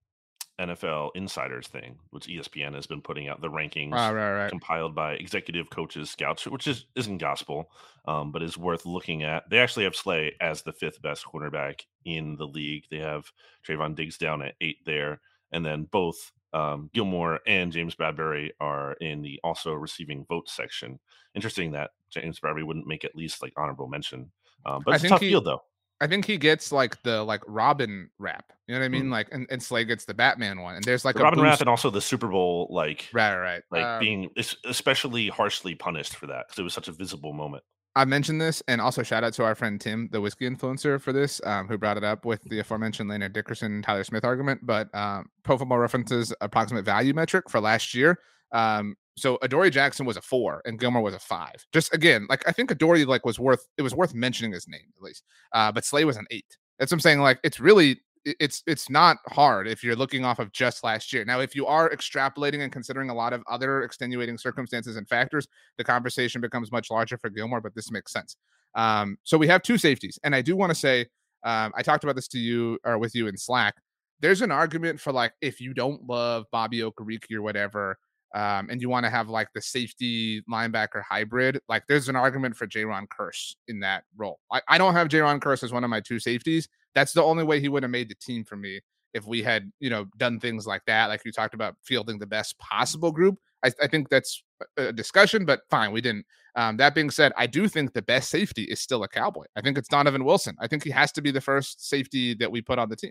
[0.59, 4.51] NFL insiders thing, which ESPN has been putting out the rankings Right, right, right.
[4.51, 7.73] compiled by executive coaches, scouts, which is isn't gospel,
[8.05, 9.49] um, but is worth looking at.
[9.49, 12.85] They actually have Slay as the fifth best cornerback in the league.
[12.91, 13.33] They have
[13.67, 15.21] Trevon Diggs down at eight there,
[15.51, 20.99] and then both um, Gilmore and James Bradberry are in the also receiving vote section.
[21.35, 24.31] Interesting that James Bradberry wouldn't make at least like honorable mention,
[24.65, 25.61] um, but I it's a tough he- field though.
[26.01, 28.53] I think he gets like the like Robin rap.
[28.67, 29.05] You know what I mean?
[29.07, 29.11] Mm.
[29.13, 31.45] Like, and, and Slay gets the Batman one, and there's like The a Robin boost-
[31.45, 33.63] Rapp and also the Super Bowl like Right, right.
[33.71, 34.31] like Um, being
[34.67, 37.63] especially harshly punished for that because it was such a visible moment.
[37.97, 41.13] I mentioned this, and also shout out to our friend Tim, the whiskey influencer, for
[41.13, 44.61] this, um, who brought it up with the aforementioned Leonard Dickerson, Tyler Smith argument.
[44.65, 48.19] But um, Pro Football References approximate value metric for last year.
[48.51, 51.65] Um, so Adoree Jackson was a four, and Gilmore was a five.
[51.73, 54.87] Just again, like I think Adoree like was worth it was worth mentioning his name
[54.97, 55.23] at least.
[55.53, 56.57] Uh, but Slay was an eight.
[56.79, 57.21] That's what I'm saying.
[57.21, 61.25] Like it's really it's it's not hard if you're looking off of just last year.
[61.25, 65.47] Now, if you are extrapolating and considering a lot of other extenuating circumstances and factors,
[65.79, 68.37] the conversation becomes much larger for Gilmore, but this makes sense.
[68.75, 71.07] Um, so we have two safeties, and I do want to say,
[71.45, 73.75] um, I talked about this to you or with you in Slack.
[74.21, 77.99] There's an argument for like if you don't love Bobby Okereke or whatever,
[78.35, 82.57] um, and you want to have like the safety linebacker hybrid, like there's an argument
[82.57, 84.41] for Jayron Kearse in that role.
[84.51, 86.69] I, I don't have Jayron Kearse as one of my two safeties.
[86.95, 88.81] That's the only way he would have made the team for me
[89.13, 91.07] if we had, you know, done things like that.
[91.07, 93.39] Like you talked about fielding the best possible group.
[93.65, 94.43] I, I think that's
[94.77, 96.27] a discussion, but fine, we didn't.
[96.57, 99.45] Um, that being said, I do think the best safety is still a cowboy.
[99.57, 100.57] I think it's Donovan Wilson.
[100.61, 103.11] I think he has to be the first safety that we put on the team.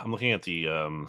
[0.00, 1.08] I'm looking at the um,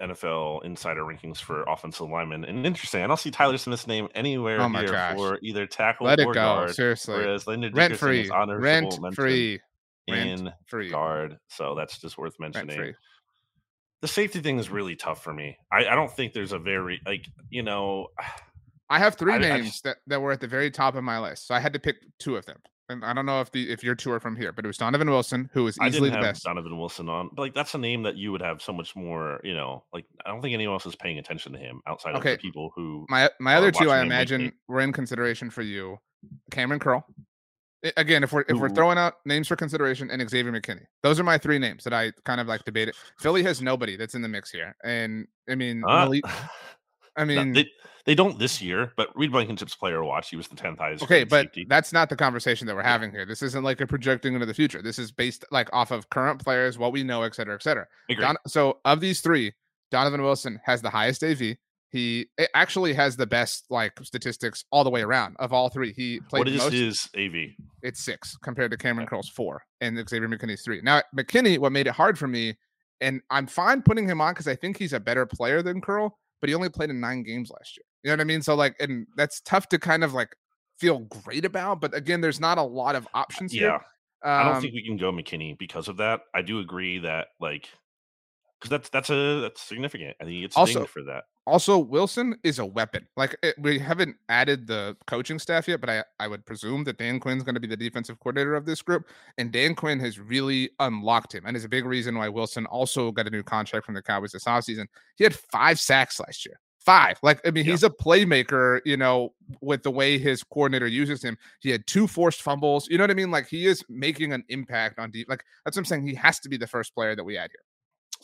[0.00, 3.02] NFL insider rankings for offensive linemen, and interesting.
[3.02, 5.16] I don't see Tyler Smith's name anywhere Oh here gosh.
[5.16, 6.40] for either tackle Let it or go.
[6.40, 6.74] guard.
[6.74, 7.14] Seriously.
[7.16, 8.56] Whereas Leonard Rent Dickerson free.
[8.56, 9.60] Rent mention free.
[10.08, 10.90] Rent in free.
[10.90, 12.94] guard, so that's just worth mentioning.
[14.02, 15.56] The safety thing is really tough for me.
[15.72, 18.08] I, I don't think there's a very like you know.
[18.90, 21.02] I have three I- I names just- that, that were at the very top of
[21.02, 21.46] my list.
[21.46, 22.58] So I had to pick two of them.
[22.90, 24.76] And I don't know if the if your two are from here, but it was
[24.76, 26.44] Donovan Wilson, who was I easily didn't the have best.
[26.44, 29.40] Donovan Wilson on, but like that's a name that you would have so much more.
[29.42, 32.22] You know, like I don't think anyone else is paying attention to him outside of
[32.22, 33.06] the people who.
[33.08, 35.96] My my other two, I imagine, were in consideration for you.
[36.52, 37.06] Kamren Curl.
[37.96, 41.24] Again, if we're if we're throwing out names for consideration, and Xavier McKinney, those are
[41.24, 42.94] my three names that I kind of like debated.
[43.18, 46.24] Philly has nobody that's in the mix here, and I mean, Uh, Malik-
[47.16, 47.66] I no, mean, they
[48.06, 50.30] they don't this year, but Reed Blankenship's player watch.
[50.30, 51.04] He was the tenth highest.
[51.04, 51.66] okay, but safety.
[51.68, 53.24] that's not the conversation that we're having here.
[53.26, 54.82] This isn't like a projecting into the future.
[54.82, 57.86] This is based like off of current players, what we know, et cetera, et cetera.
[58.18, 59.52] Don, so of these three,
[59.90, 61.56] Donovan Wilson has the highest AV.
[61.94, 65.92] He actually has the best like statistics all the way around of all three.
[65.92, 66.72] He played what is most.
[66.72, 67.52] his AV?
[67.82, 70.80] It's six compared to Kamren Curl's four and Xavier McKinney's three.
[70.82, 72.56] Now McKinney, what made it hard for me,
[73.00, 76.18] and I'm fine putting him on because I think he's a better player than Curl,
[76.40, 77.84] but he only played in nine games last year.
[78.02, 78.42] You know what I mean?
[78.42, 80.34] So like, and that's tough to kind of like
[80.80, 81.80] feel great about.
[81.80, 83.68] But again, there's not a lot of options here.
[83.68, 83.78] Yeah,
[84.24, 86.22] I don't Um, think we can go McKinney because of that.
[86.34, 87.68] I do agree that like
[88.58, 90.16] because that's that's a that's significant.
[90.20, 91.22] I think it's Also- for that.
[91.46, 93.06] Also, Wilson is a weapon.
[93.18, 96.96] Like it, we haven't added the coaching staff yet, but I, I would presume that
[96.96, 100.18] Dan Quinn's going to be the defensive coordinator of this group, and Dan Quinn has
[100.18, 103.84] really unlocked him, and is a big reason why Wilson also got a new contract
[103.84, 104.86] from the Cowboys this offseason.
[105.16, 106.58] He had five sacks last year.
[106.80, 107.18] Five.
[107.22, 107.72] Like I mean, Yeah.
[107.72, 108.80] he's a playmaker.
[108.84, 109.32] You know,
[109.62, 112.88] with the way his coordinator uses him, he had two forced fumbles.
[112.88, 113.30] You know what I mean?
[113.30, 115.28] Like he is making an impact on deep.
[115.28, 116.06] Like that's what I'm saying.
[116.06, 117.64] He has to be the first player that we add here.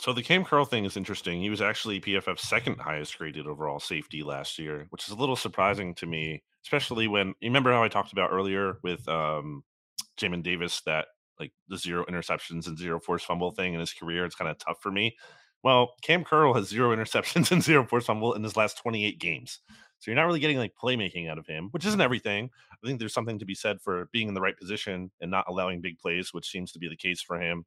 [0.00, 1.42] So the Kam Curl thing is interesting.
[1.42, 5.36] He was actually PFF's second highest graded overall safety last year, which is a little
[5.36, 9.62] surprising to me, especially when you remember how I talked about earlier with um
[10.18, 14.24] Jamin Davis that like the zero interceptions and zero force fumble thing in his career.
[14.24, 15.18] It's kind of tough for me.
[15.62, 19.60] Well, Kam Curl has zero interceptions and zero force fumble in his last 28 games.
[19.98, 22.48] So you're not really getting like playmaking out of him, which isn't everything.
[22.72, 25.44] I think there's something to be said for being in the right position and not
[25.46, 27.66] allowing big plays, which seems to be the case for him.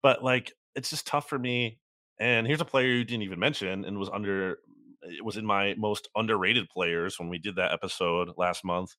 [0.00, 1.78] But like, it's just tough for me.
[2.20, 4.58] And here's a player you didn't even mention and was under,
[5.02, 8.94] it was in my most underrated players when we did that episode last month.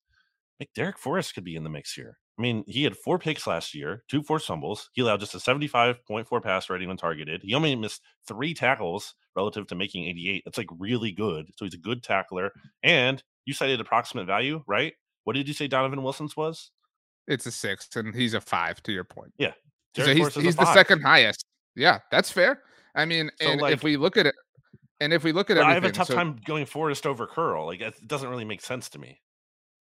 [0.59, 2.17] Like Darrick Forrest could be in the mix here.
[2.37, 4.89] I mean, he had four picks last year, two forced fumbles.
[4.93, 7.41] He allowed just a 75.4 pass rating when targeted.
[7.43, 10.43] He only missed three tackles relative to making 88.
[10.45, 11.47] That's like really good.
[11.55, 12.51] So he's a good tackler.
[12.83, 14.93] And you cited approximate value, right?
[15.23, 16.71] What did you say Donovan Wilson's was?
[17.27, 18.83] It's a six, and he's a five.
[18.83, 19.53] To your point, Yeah.
[19.95, 21.45] so he's Forrest is a he's the second highest.
[21.75, 22.61] Yeah, that's fair.
[22.95, 24.35] I mean, So, and like- if we look at it,
[25.01, 27.27] and if we look at it, I have a tough so- time going Forrest over
[27.27, 27.65] Curl.
[27.65, 29.21] Like it doesn't really make sense to me.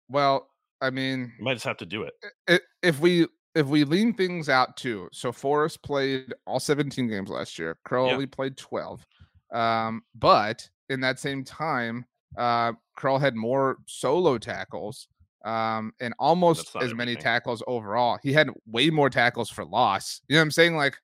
[0.09, 0.49] Well,
[0.81, 2.63] I mean, You might just have to do it.
[2.83, 7.59] if we if we lean things out too, so Forrest played all 17 games last
[7.59, 7.79] year.
[7.87, 8.13] Curl Yeah.
[8.13, 9.03] only played 12.
[9.51, 12.05] Um, but in that same time,
[12.37, 15.09] uh, Curl had more solo tackles
[15.47, 18.19] um, and almost as many tackles overall.
[18.23, 20.21] He had way more tackles for loss.
[20.29, 20.77] You know what I'm saying?
[20.77, 20.99] Like,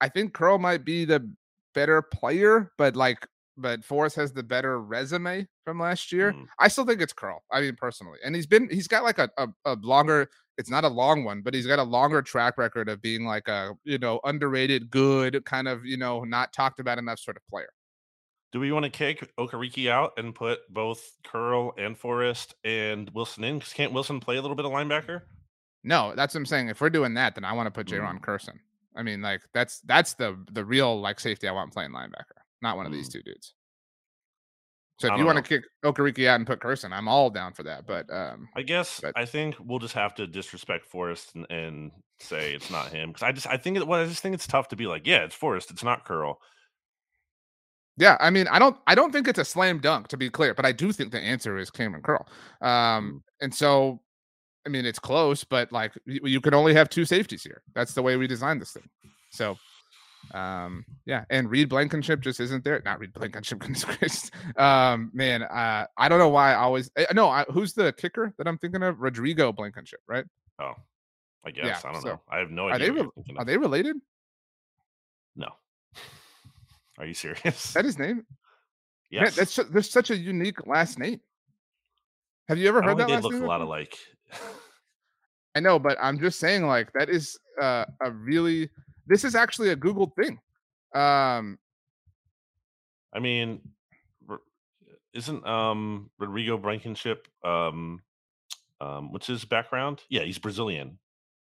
[0.00, 1.30] I think Curl might be the
[1.74, 3.26] better player, but like,
[3.56, 6.32] but Forrest has the better resume from last year.
[6.32, 6.46] Mm.
[6.58, 7.42] I still think it's Curl.
[7.50, 10.28] I mean, personally, and he's been he's got like a, a a longer.
[10.58, 13.48] It's not a long one, but he's got a longer track record of being like
[13.48, 17.42] a you know underrated, good kind of you know not talked about enough sort of
[17.48, 17.68] player.
[18.52, 23.44] Do we want to kick Okereke out and put both Curl and Forrest and Wilson
[23.44, 23.58] in?
[23.58, 25.22] Because can't Wilson play a little bit of linebacker?
[25.84, 26.68] No, that's what I'm saying.
[26.68, 28.20] If we're doing that, then I want to put Jaron Mm.
[28.20, 28.58] Curson.
[28.96, 32.76] I mean, like that's that's the the real like safety I want playing linebacker, not
[32.76, 33.12] one of these Mm.
[33.12, 33.54] two dudes.
[34.98, 37.62] So if you want to kick Okereke out and put Curson, I'm all down for
[37.64, 37.86] that.
[37.86, 41.90] But um, I guess But- I think we'll just have to disrespect Forrest and, and
[42.18, 44.46] say it's not him because I just I think it, well, I just think it's
[44.46, 46.38] tough to be like yeah it's Forrest it's not Curl
[47.98, 50.54] Yeah, I mean, I don't, I don't think it's a slam dunk to be clear,
[50.54, 52.26] but I do think the answer is Kamren Curl.
[52.62, 52.66] Mm.
[52.66, 54.00] Um, and so,
[54.66, 57.62] I mean, it's close, but like you, you can only have two safeties here.
[57.74, 58.88] That's the way we designed this thing.
[59.30, 59.56] So,
[60.34, 62.82] um, yeah, and Reed Blankenship just isn't there.
[62.84, 64.30] Not Reed Blankenship, goodness.
[64.56, 67.28] Um, man, uh, I don't know why I always eh, no.
[67.28, 69.00] I, who's the kicker that I'm thinking of?
[69.00, 70.24] Rodrigo Blankenship, right?
[70.58, 70.72] oh
[71.44, 73.34] I guess yeah, I don't so know I have no Are idea they you're re-
[73.38, 73.96] are they related?
[75.36, 75.48] no
[76.98, 78.16] are you serious Is that his name?
[78.16, 78.24] Man,
[79.10, 81.20] yes that's there's such a unique last name.
[82.48, 83.42] Have you ever heard that they look name?
[83.42, 83.96] a lot alike
[85.54, 88.68] I know, but I'm just saying, like, that is uh, a really.
[89.06, 90.38] This is actually a Google thing.
[90.94, 91.58] Um,
[93.12, 93.60] I mean,
[95.16, 98.00] isn't um Rodrigo Blankenship um
[98.80, 100.02] um what's his background?
[100.08, 100.98] Yeah, he's Brazilian.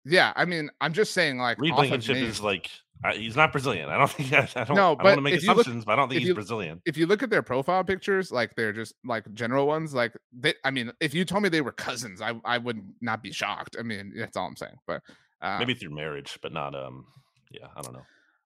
[0.05, 2.71] Yeah, I mean, I'm just saying, like, Reed off of is like
[3.05, 3.89] I, he's not Brazilian.
[3.89, 4.77] I don't think I, I don't.
[4.77, 6.35] No, I don't want to make you look- assumptions, but I don't think he's you-
[6.35, 6.81] Brazilian.
[6.87, 10.55] if you look at their profile pictures, like they're just like general ones, like they.
[10.65, 13.77] I mean, if you told me they were cousins, I I would not be shocked.
[13.79, 14.77] I mean, that's all I'm saying.
[14.87, 15.03] But
[15.41, 17.07] uh, Maybe through marriage, but not um.
[17.51, 18.05] Yeah, I don't know.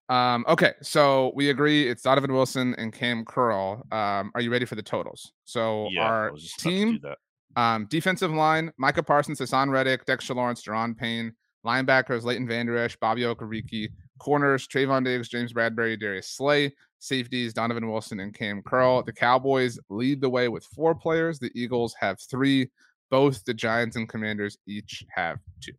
[0.09, 3.85] Um, okay, so we agree it's Donovan Wilson and Kam Curl.
[3.91, 5.33] Um, are you ready for the totals?
[5.45, 7.01] So Yeah, our was just about to team.
[7.57, 11.33] Um, defensive line: Micah Parsons, Haason Reddick, Dexter Lawrence, Daron Payne.
[11.67, 13.89] Linebackers: Leighton Vander Esch, Bobby Okereke.
[14.19, 16.73] Corners: Trevon Diggs, James Bradberry, Darius Slay.
[16.99, 19.03] Safeties: Donovan Wilson and Kam Curl.
[19.03, 21.39] The Cowboys lead the way with four players.
[21.39, 22.71] The Eagles have three.
[23.11, 25.73] Both the Giants and Commanders each have two.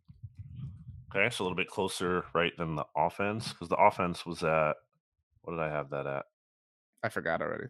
[1.10, 4.74] Okay, so a little bit closer, right, than the offense because the offense was at
[5.42, 6.24] what did I have that at?
[7.02, 7.68] I forgot already.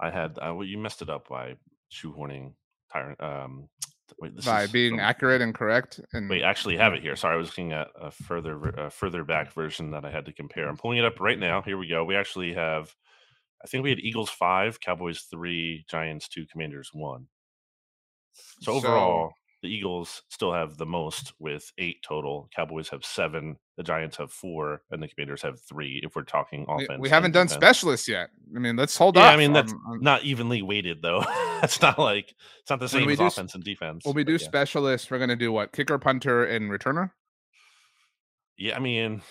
[0.00, 1.56] I had uh, well, you messed it up by
[1.92, 2.52] shoehorning
[2.92, 3.20] Tyrant.
[3.20, 3.68] Um,
[4.18, 6.00] wait, By being from- accurate and correct.
[6.12, 7.16] And we actually have it here.
[7.16, 10.32] Sorry, I was looking at a further a further back version that I had to
[10.32, 10.68] compare.
[10.68, 11.62] I'm pulling it up right now.
[11.62, 12.04] Here we go.
[12.04, 12.94] We actually have,
[13.64, 17.26] I think we had Eagles five, Cowboys three, Giants two, Commanders one.
[18.62, 19.32] So overall,
[19.62, 22.48] the Eagles still have the most with eight total.
[22.54, 23.56] Cowboys have seven.
[23.76, 26.00] The Giants have four, and the Commanders have three.
[26.02, 27.60] If we're talking offense, we haven't done defense.
[27.60, 28.30] specialists yet.
[28.54, 29.34] I mean, let's hold Yeah, off.
[29.34, 31.24] I mean that's on- not evenly weighted though.
[31.62, 34.04] it's not like it's not the same as do offense and defense.
[34.04, 34.38] when we do yeah.
[34.38, 35.72] specialists, we're gonna do what?
[35.72, 37.10] Kicker, punter, and returner.
[38.56, 39.22] yeah, I mean,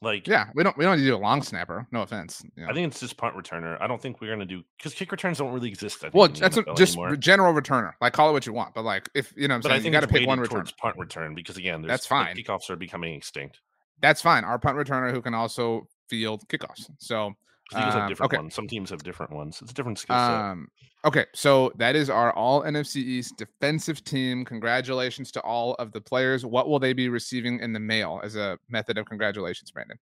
[0.00, 1.86] like Yeah, we don't we don't need to do a long snapper.
[1.90, 2.42] No offense.
[2.56, 2.70] you know.
[2.70, 3.76] I think it's just punt returner.
[3.80, 5.98] I don't think we're gonna do because kick returns don't really exist.
[6.00, 7.16] Think, well, that's NFL just anymore.
[7.16, 7.92] general returner.
[8.00, 9.74] Like call it what you want, but like if you know, what I'm But I
[9.76, 12.36] saying you got to pick one towards punt return because again, there's, That's like, fine.
[12.36, 13.60] kickoffs are becoming extinct.
[14.00, 14.44] That's fine.
[14.44, 16.88] Our punt returner who can also field kickoffs.
[16.98, 17.32] So
[17.72, 18.42] Eagles have Um, different okay.
[18.42, 18.54] ones.
[18.54, 19.60] Some teams have different ones.
[19.60, 20.34] It's a different skill set.
[20.34, 20.68] Um,
[21.04, 24.44] okay, so that is our all NFC East defensive team.
[24.44, 26.46] Congratulations to all of the players.
[26.46, 29.98] What will they be receiving in the mail as a method of congratulations, Brandon?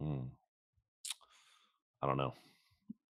[0.00, 0.20] Hmm.
[2.02, 2.34] I don't know.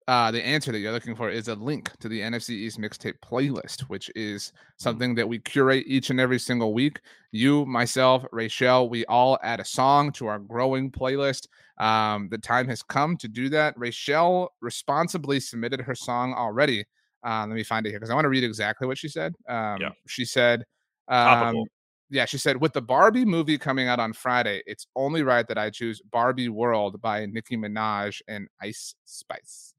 [0.08, 3.18] Uh, the answer that you're looking for is a link to the NFC East mixtape
[3.24, 7.00] playlist, which is something that we curate each and every single week.
[7.32, 11.48] You, myself, Rachel, we all add a song to our growing playlist.
[11.78, 13.74] Um, the time has come to do that.
[13.76, 16.84] Rachel responsibly submitted her song already.
[17.26, 19.34] Uh, let me find it here because I want to read exactly what she said.
[19.48, 19.90] Um, Yeah.
[20.06, 20.62] She said,
[21.08, 21.64] um,
[22.10, 25.58] yeah, she said, with the Barbie movie coming out on Friday, it's only right that
[25.58, 29.74] I choose Barbie World by Nicki Minaj and Ice Spice.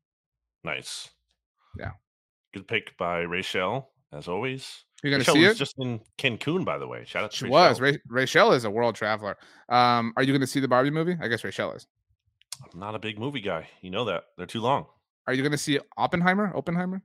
[0.67, 1.09] Nice.
[1.79, 1.91] Yeah.
[2.53, 4.83] Good pick by Rachel, as always.
[5.03, 5.59] You're gonna Rachel see was it?
[5.59, 7.03] just in Cancun, by the way.
[7.05, 7.53] Shout out to She Rachel.
[7.53, 7.79] was.
[7.81, 9.37] Ra- Rachel is a world traveler.
[9.69, 11.15] Um, are you going to see the Barbie movie?
[11.21, 11.87] I guess Rachel is.
[12.73, 13.69] I'm not a big movie guy.
[13.81, 14.23] You know that.
[14.37, 14.87] They're too long.
[15.27, 16.51] Are you going to see Oppenheimer?
[16.55, 17.01] Oppenheimer?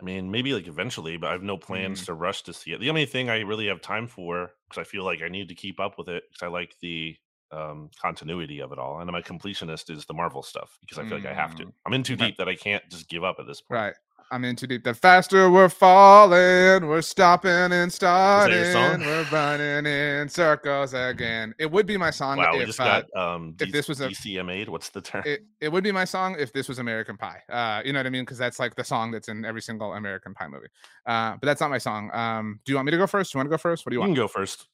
[0.00, 1.62] I mean, maybe like eventually, but I have no Mm.
[1.62, 2.80] plans to rush to see it.
[2.80, 5.54] The only thing I really have time for, because I feel like I need to
[5.54, 7.16] keep up with it, because I like the
[7.52, 9.00] um, continuity of it all.
[9.00, 11.64] And I'm a completionist is the Marvel stuff because I feel like I have to.
[11.64, 11.72] Mm.
[11.86, 12.26] I'm in too Right.
[12.28, 13.80] deep that I can't just give up at this point.
[13.80, 13.94] Right.
[14.32, 14.84] I'm in too deep.
[14.84, 19.00] The faster we're falling, we're stopping and starting.
[19.00, 21.52] We're running in circles again.
[21.58, 24.00] It would be my song Wow, if, just uh, got um, if D- this was
[24.00, 24.68] a- DCMA'd.
[24.68, 25.24] What's the term?
[25.26, 27.42] it, it would be my song if this was American Pie.
[27.48, 28.22] Uh, you know what I mean?
[28.22, 30.68] Because that's like the song that's in every single American Pie movie.
[31.06, 32.10] Uh, but that's not my song.
[32.14, 33.32] Um, do you want me to go first?
[33.32, 33.84] Do you want to go first?
[33.84, 34.10] What do you you want?
[34.16, 34.68] can go first.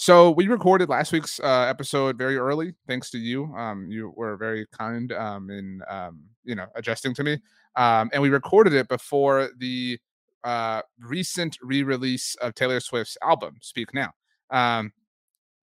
[0.00, 3.46] So we recorded last week's uh, episode very early, thanks to you.
[3.56, 7.32] Um, you were very kind um, in um, you know adjusting to me,
[7.74, 9.98] um, and we recorded it before the
[10.44, 14.12] uh, recent re-release of Taylor Swift's album "Speak Now."
[14.50, 14.92] Um,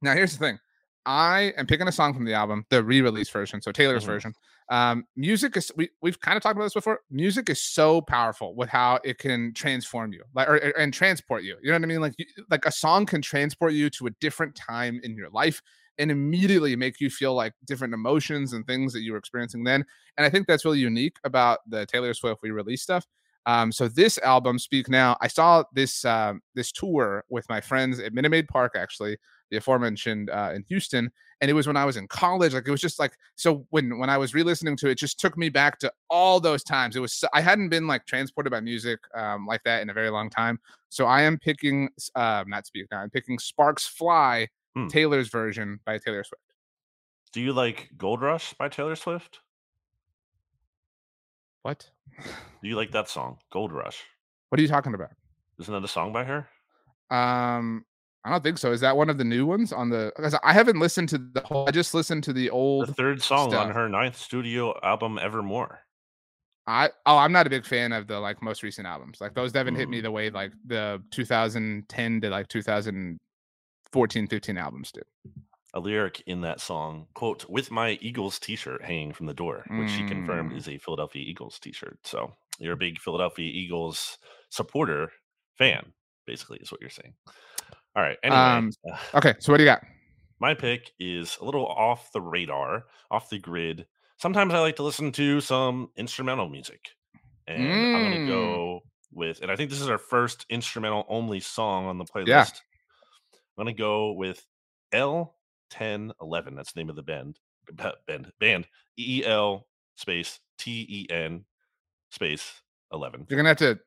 [0.01, 0.59] now, here's the thing:
[1.05, 4.07] I am picking a song from the album, the re-release version, so Taylor's Mhm.
[4.07, 4.33] version.
[4.69, 7.01] Um, music is we we've kind of talked about this before.
[7.11, 11.43] Music is so powerful with how it can transform you, like or, or- and transport
[11.43, 11.55] you.
[11.61, 12.01] You know what I mean?
[12.01, 15.61] Like you, like a song can transport you to a different time in your life
[15.97, 19.85] and immediately make you feel like different emotions and things that you were experiencing then.
[20.17, 23.05] And I think that's really unique about the Taylor Swift we release stuff.
[23.45, 27.99] Um, so this album, Speak Now, I saw this um, this tour with my friends
[27.99, 29.17] at Minute Maid Park, actually,
[29.55, 31.09] the aforementioned uh, in Houston,
[31.41, 32.53] and it was when I was in college.
[32.53, 35.19] Like it was just like so when when I was re-listening to it, it just
[35.19, 36.95] took me back to all those times.
[36.95, 39.93] It was so, I hadn't been like transported by music um, like that in a
[39.93, 40.59] very long time.
[40.89, 44.87] So I am picking uh, not to Speak Now, I'm picking Sparks Fly, Hmm.
[44.87, 46.43] Taylor's version by Taylor Swift.
[47.31, 49.39] Do you like Gold Rush by Taylor Swift?
[51.61, 51.89] What?
[52.61, 54.03] Do you like that song, Gold Rush?
[54.49, 55.11] What are you talking about?
[55.59, 56.47] Isn't that a song by her?
[57.09, 57.85] Um,
[58.25, 58.71] I don't think so.
[58.71, 60.11] Is that one of the new ones on the?
[60.15, 61.67] Because I haven't listened to the whole.
[61.67, 62.95] I just listened to the The old.
[62.97, 65.81] third song on her ninth studio album, Evermore.
[66.67, 69.21] I oh, I'm not a big fan of the like most recent albums.
[69.21, 70.03] Like those haven't hit me Mm.
[70.03, 75.03] the way like the 2010 to like 2014, 15 albums did.
[75.75, 79.63] A lyric in that song, quote, with my Eagles t shirt hanging from the door,
[79.69, 80.57] which she confirmed Mm.
[80.57, 81.99] is a Philadelphia Eagles t shirt.
[82.03, 84.17] So you're a big Philadelphia Eagles
[84.49, 85.11] supporter,
[85.57, 85.93] fan,
[86.25, 87.13] basically, is what you're saying.
[87.95, 88.17] All right.
[88.23, 89.83] Anyway, Um, uh, Okay, so what do you got?
[90.39, 93.87] my pick is a little off the radar, off the grid.
[94.17, 96.89] Sometimes I like to listen to some instrumental music.
[97.47, 98.25] And I'm going Mm.
[98.25, 98.81] to go
[99.11, 102.25] with, and I think this is our first instrumental only song on the playlist.
[102.27, 102.43] Yeah.
[103.57, 104.45] I'm going to go with
[104.91, 105.35] El
[105.69, 106.55] Ten Eleven.
[106.55, 107.39] That's the name of the band.
[108.07, 108.31] Band.
[108.39, 108.67] Band.
[108.97, 111.45] E L space T E N
[112.11, 113.25] space 11.
[113.29, 113.79] You're gonna have to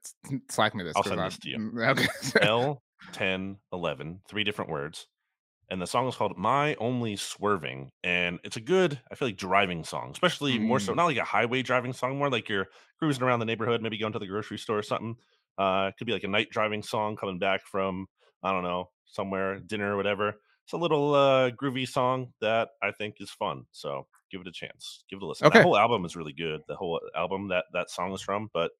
[0.50, 0.94] slack me this.
[0.96, 1.58] I'll send I'm- this to you.
[1.58, 2.46] mm, Okay.
[2.46, 5.06] L 10 11, three different words.
[5.70, 7.90] And the song is called My Only Swerving.
[8.02, 10.96] And it's a good, I feel like, driving song, especially more so, Mm.
[10.96, 12.68] not like a highway driving song, more like you're
[12.98, 15.16] cruising around the neighborhood, maybe going to the grocery store or something.
[15.58, 18.06] Uh, it could be like a night driving song coming back from,
[18.42, 20.40] I don't know, somewhere, dinner or whatever.
[20.64, 23.64] It's a little uh, groovy song that I think is fun.
[23.72, 25.04] So give it a chance.
[25.10, 25.46] Give it a listen.
[25.48, 25.58] Okay.
[25.58, 26.62] That whole album is really good.
[26.68, 28.70] The whole album that that song is from, but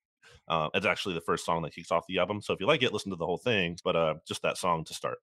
[0.49, 2.41] uh, it's actually the first song that kicks off the album.
[2.41, 3.77] So if you like it, listen to the whole thing.
[3.85, 5.19] But uh, just that song to start.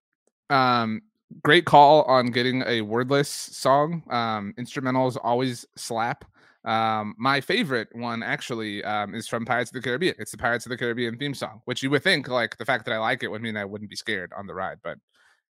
[0.49, 1.01] um
[1.43, 6.23] great call on getting a wordless song um instrumentals always slap
[6.65, 10.65] um my favorite one actually um is from pirates of the caribbean it's the pirates
[10.65, 13.23] of the caribbean theme song which you would think like the fact that i like
[13.23, 14.97] it would mean i wouldn't be scared on the ride but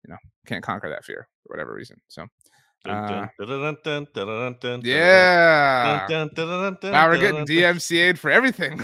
[0.05, 0.16] you know
[0.47, 2.24] can't conquer that fear for whatever reason so
[4.85, 6.07] Yeah
[6.93, 8.78] wow we're getting dmca'd for everything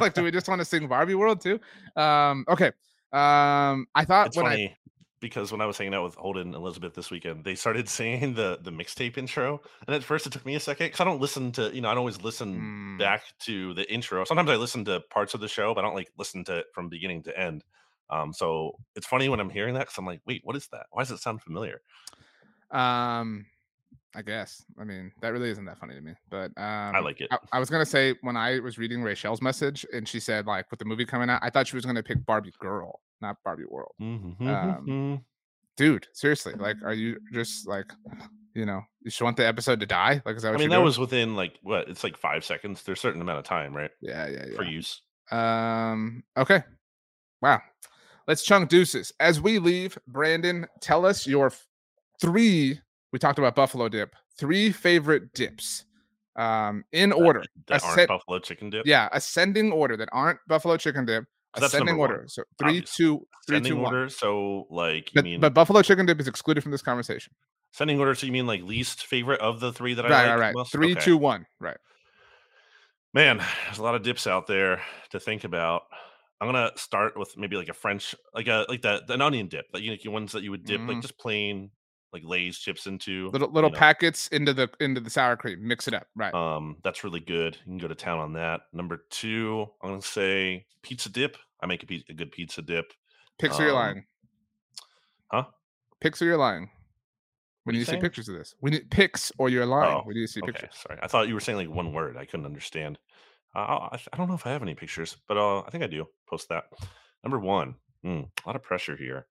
[0.00, 1.60] like do we just want to sing barbie world too
[1.96, 2.72] um okay
[3.12, 4.76] um i thought It's when i funny.
[5.20, 8.34] because when I was hanging out with Holden and Elizabeth this weekend, they started saying
[8.34, 11.20] the the mixtape intro, and at first it took me a second because I don't
[11.20, 12.98] listen to you know I don't always listen Mm.
[12.98, 14.24] back to the intro.
[14.24, 16.66] Sometimes I listen to parts of the show, but I don't like listen to it
[16.74, 17.62] from beginning to end.
[18.10, 20.86] Um, so it's funny when I'm hearing that because I'm like, wait, what is that?
[20.90, 21.80] Why does it sound familiar?
[22.72, 23.46] Um,
[24.14, 24.62] I guess.
[24.78, 27.28] I mean, that really isn't that funny to me, but um, I like it.
[27.30, 30.70] I, I was gonna say when I was reading Rachel's message and she said like
[30.70, 33.64] with the movie coming out, I thought she was gonna pick Barbie Girl, not Barbie
[33.68, 33.92] World.
[34.00, 35.22] Mhm.
[35.78, 37.90] Dude, seriously, like, are you just like,
[38.54, 40.20] you know, you just want the episode to die?
[40.26, 40.84] Like, is that I mean, that doing?
[40.84, 41.88] was within like what?
[41.88, 42.82] It's like five seconds.
[42.82, 44.56] There's a certain amount of time, right, yeah, yeah, yeah.
[44.56, 45.00] for use.
[45.30, 46.22] Um.
[46.36, 46.62] Okay.
[47.40, 47.62] Wow.
[48.28, 49.98] Let's chunk deuces as we leave.
[50.06, 51.50] Brandon, tell us your
[52.20, 52.80] three.
[53.12, 54.14] We talked about buffalo dip.
[54.38, 55.84] Three favorite dips.
[56.36, 57.42] Um, in order.
[57.66, 58.86] That aren't buffalo chicken dip.
[58.86, 61.24] yeah, ascending order that aren't buffalo chicken dip.
[61.54, 62.24] Ascending number one, order.
[62.28, 63.04] So three, obviously.
[63.04, 63.94] two, three, Sending two, one.
[63.94, 64.08] order.
[64.08, 67.34] So like, you But, mean but buffalo chicken dip is excluded from this conversation.
[67.74, 68.14] Ascending order?
[68.14, 70.40] So you mean like least favorite of the three that I Right, like?
[70.40, 70.66] right, right.
[70.68, 71.00] Three, Okay.
[71.02, 71.44] two, one.
[71.60, 71.76] Right.
[73.14, 75.82] Man, there's a lot of dips out there to think about.
[76.40, 79.66] I'm gonna start with maybe like a French, like a like the an onion dip,
[79.72, 81.02] like you know, the ones that you would dip like Mhm.
[81.02, 81.70] just plain
[82.12, 83.30] like Lay's chips into.
[83.30, 83.78] Little little you know.
[83.78, 85.66] packets into the into the sour cream.
[85.66, 86.06] Mix it up.
[86.14, 86.34] Right.
[86.34, 87.56] Um, that's really good.
[87.64, 88.62] You can go to town on that.
[88.72, 91.36] Number two, I'm gonna say pizza dip.
[91.60, 92.92] I make a, pi- a good pizza dip.
[93.38, 94.04] Pics um, lying.
[95.32, 95.44] Huh?
[96.00, 96.70] Pics or you're lying.
[97.64, 98.54] We you to see pictures of this.
[98.60, 99.94] We need pics or you're lying.
[99.94, 100.80] Oh, we need to see Okay, pictures.
[100.82, 100.98] sorry.
[101.00, 102.16] I thought you were saying like one word.
[102.16, 102.98] I couldn't understand.
[103.54, 105.84] Uh, I, I I don't know if I have any pictures, but uh, I think
[105.84, 106.06] I do.
[106.28, 106.64] Post that.
[107.22, 107.76] Number one.
[108.04, 109.26] Mm, a lot of pressure here.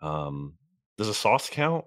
[0.00, 0.54] Um,
[0.98, 1.84] does a sauce count?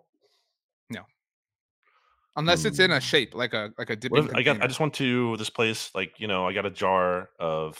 [2.37, 3.01] Unless it's in a Mm.
[3.01, 4.25] shape like a like a dipping.
[4.25, 4.61] if, I got.
[4.61, 5.89] I just went to this place.
[5.95, 7.77] Like you know, I got a jar of.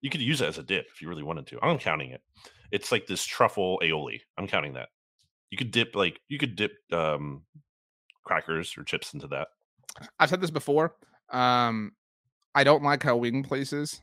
[0.00, 1.58] You could use it as a dip if you really wanted to.
[1.62, 2.22] I'm counting it.
[2.70, 4.20] It's like this truffle aioli.
[4.38, 4.88] I'm counting that.
[5.50, 7.42] You could dip like you could dip um
[8.24, 9.48] crackers or chips into that.
[10.18, 10.96] I've said this before.
[11.30, 11.92] Um,
[12.54, 14.00] I don't like how wing places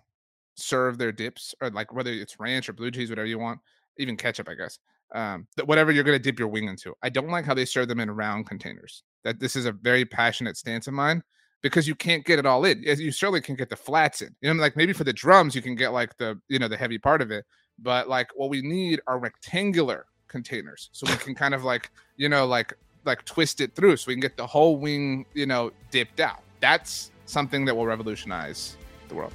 [0.56, 3.60] serve their dips, or like whether it's ranch or blue cheese, whatever you want,
[3.98, 4.80] even ketchup, I guess.
[5.14, 6.94] Um, th- whatever you're gonna dip your wing into.
[7.04, 9.04] I don't like how they serve them in round containers.
[9.24, 11.24] That this is a very passionate stance of mine
[11.64, 12.84] because you can't get it all in.
[12.84, 14.36] You certainly can get the flats in.
[14.42, 16.78] You know, like maybe for the drums you can get like the you know the
[16.78, 17.46] heavy part of it,
[17.80, 22.28] but like what we need are rectangular containers so we can kind of like you
[22.28, 22.74] know like
[23.06, 26.42] like twist it through so we can get the whole wing you know dipped out.
[26.60, 29.34] That's something that will revolutionize the world.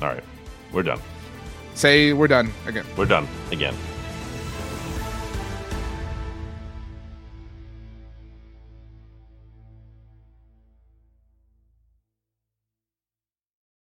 [0.00, 0.24] All right,
[0.72, 1.00] we're done.
[1.74, 2.86] Say we're done again.
[2.96, 3.74] We're done again.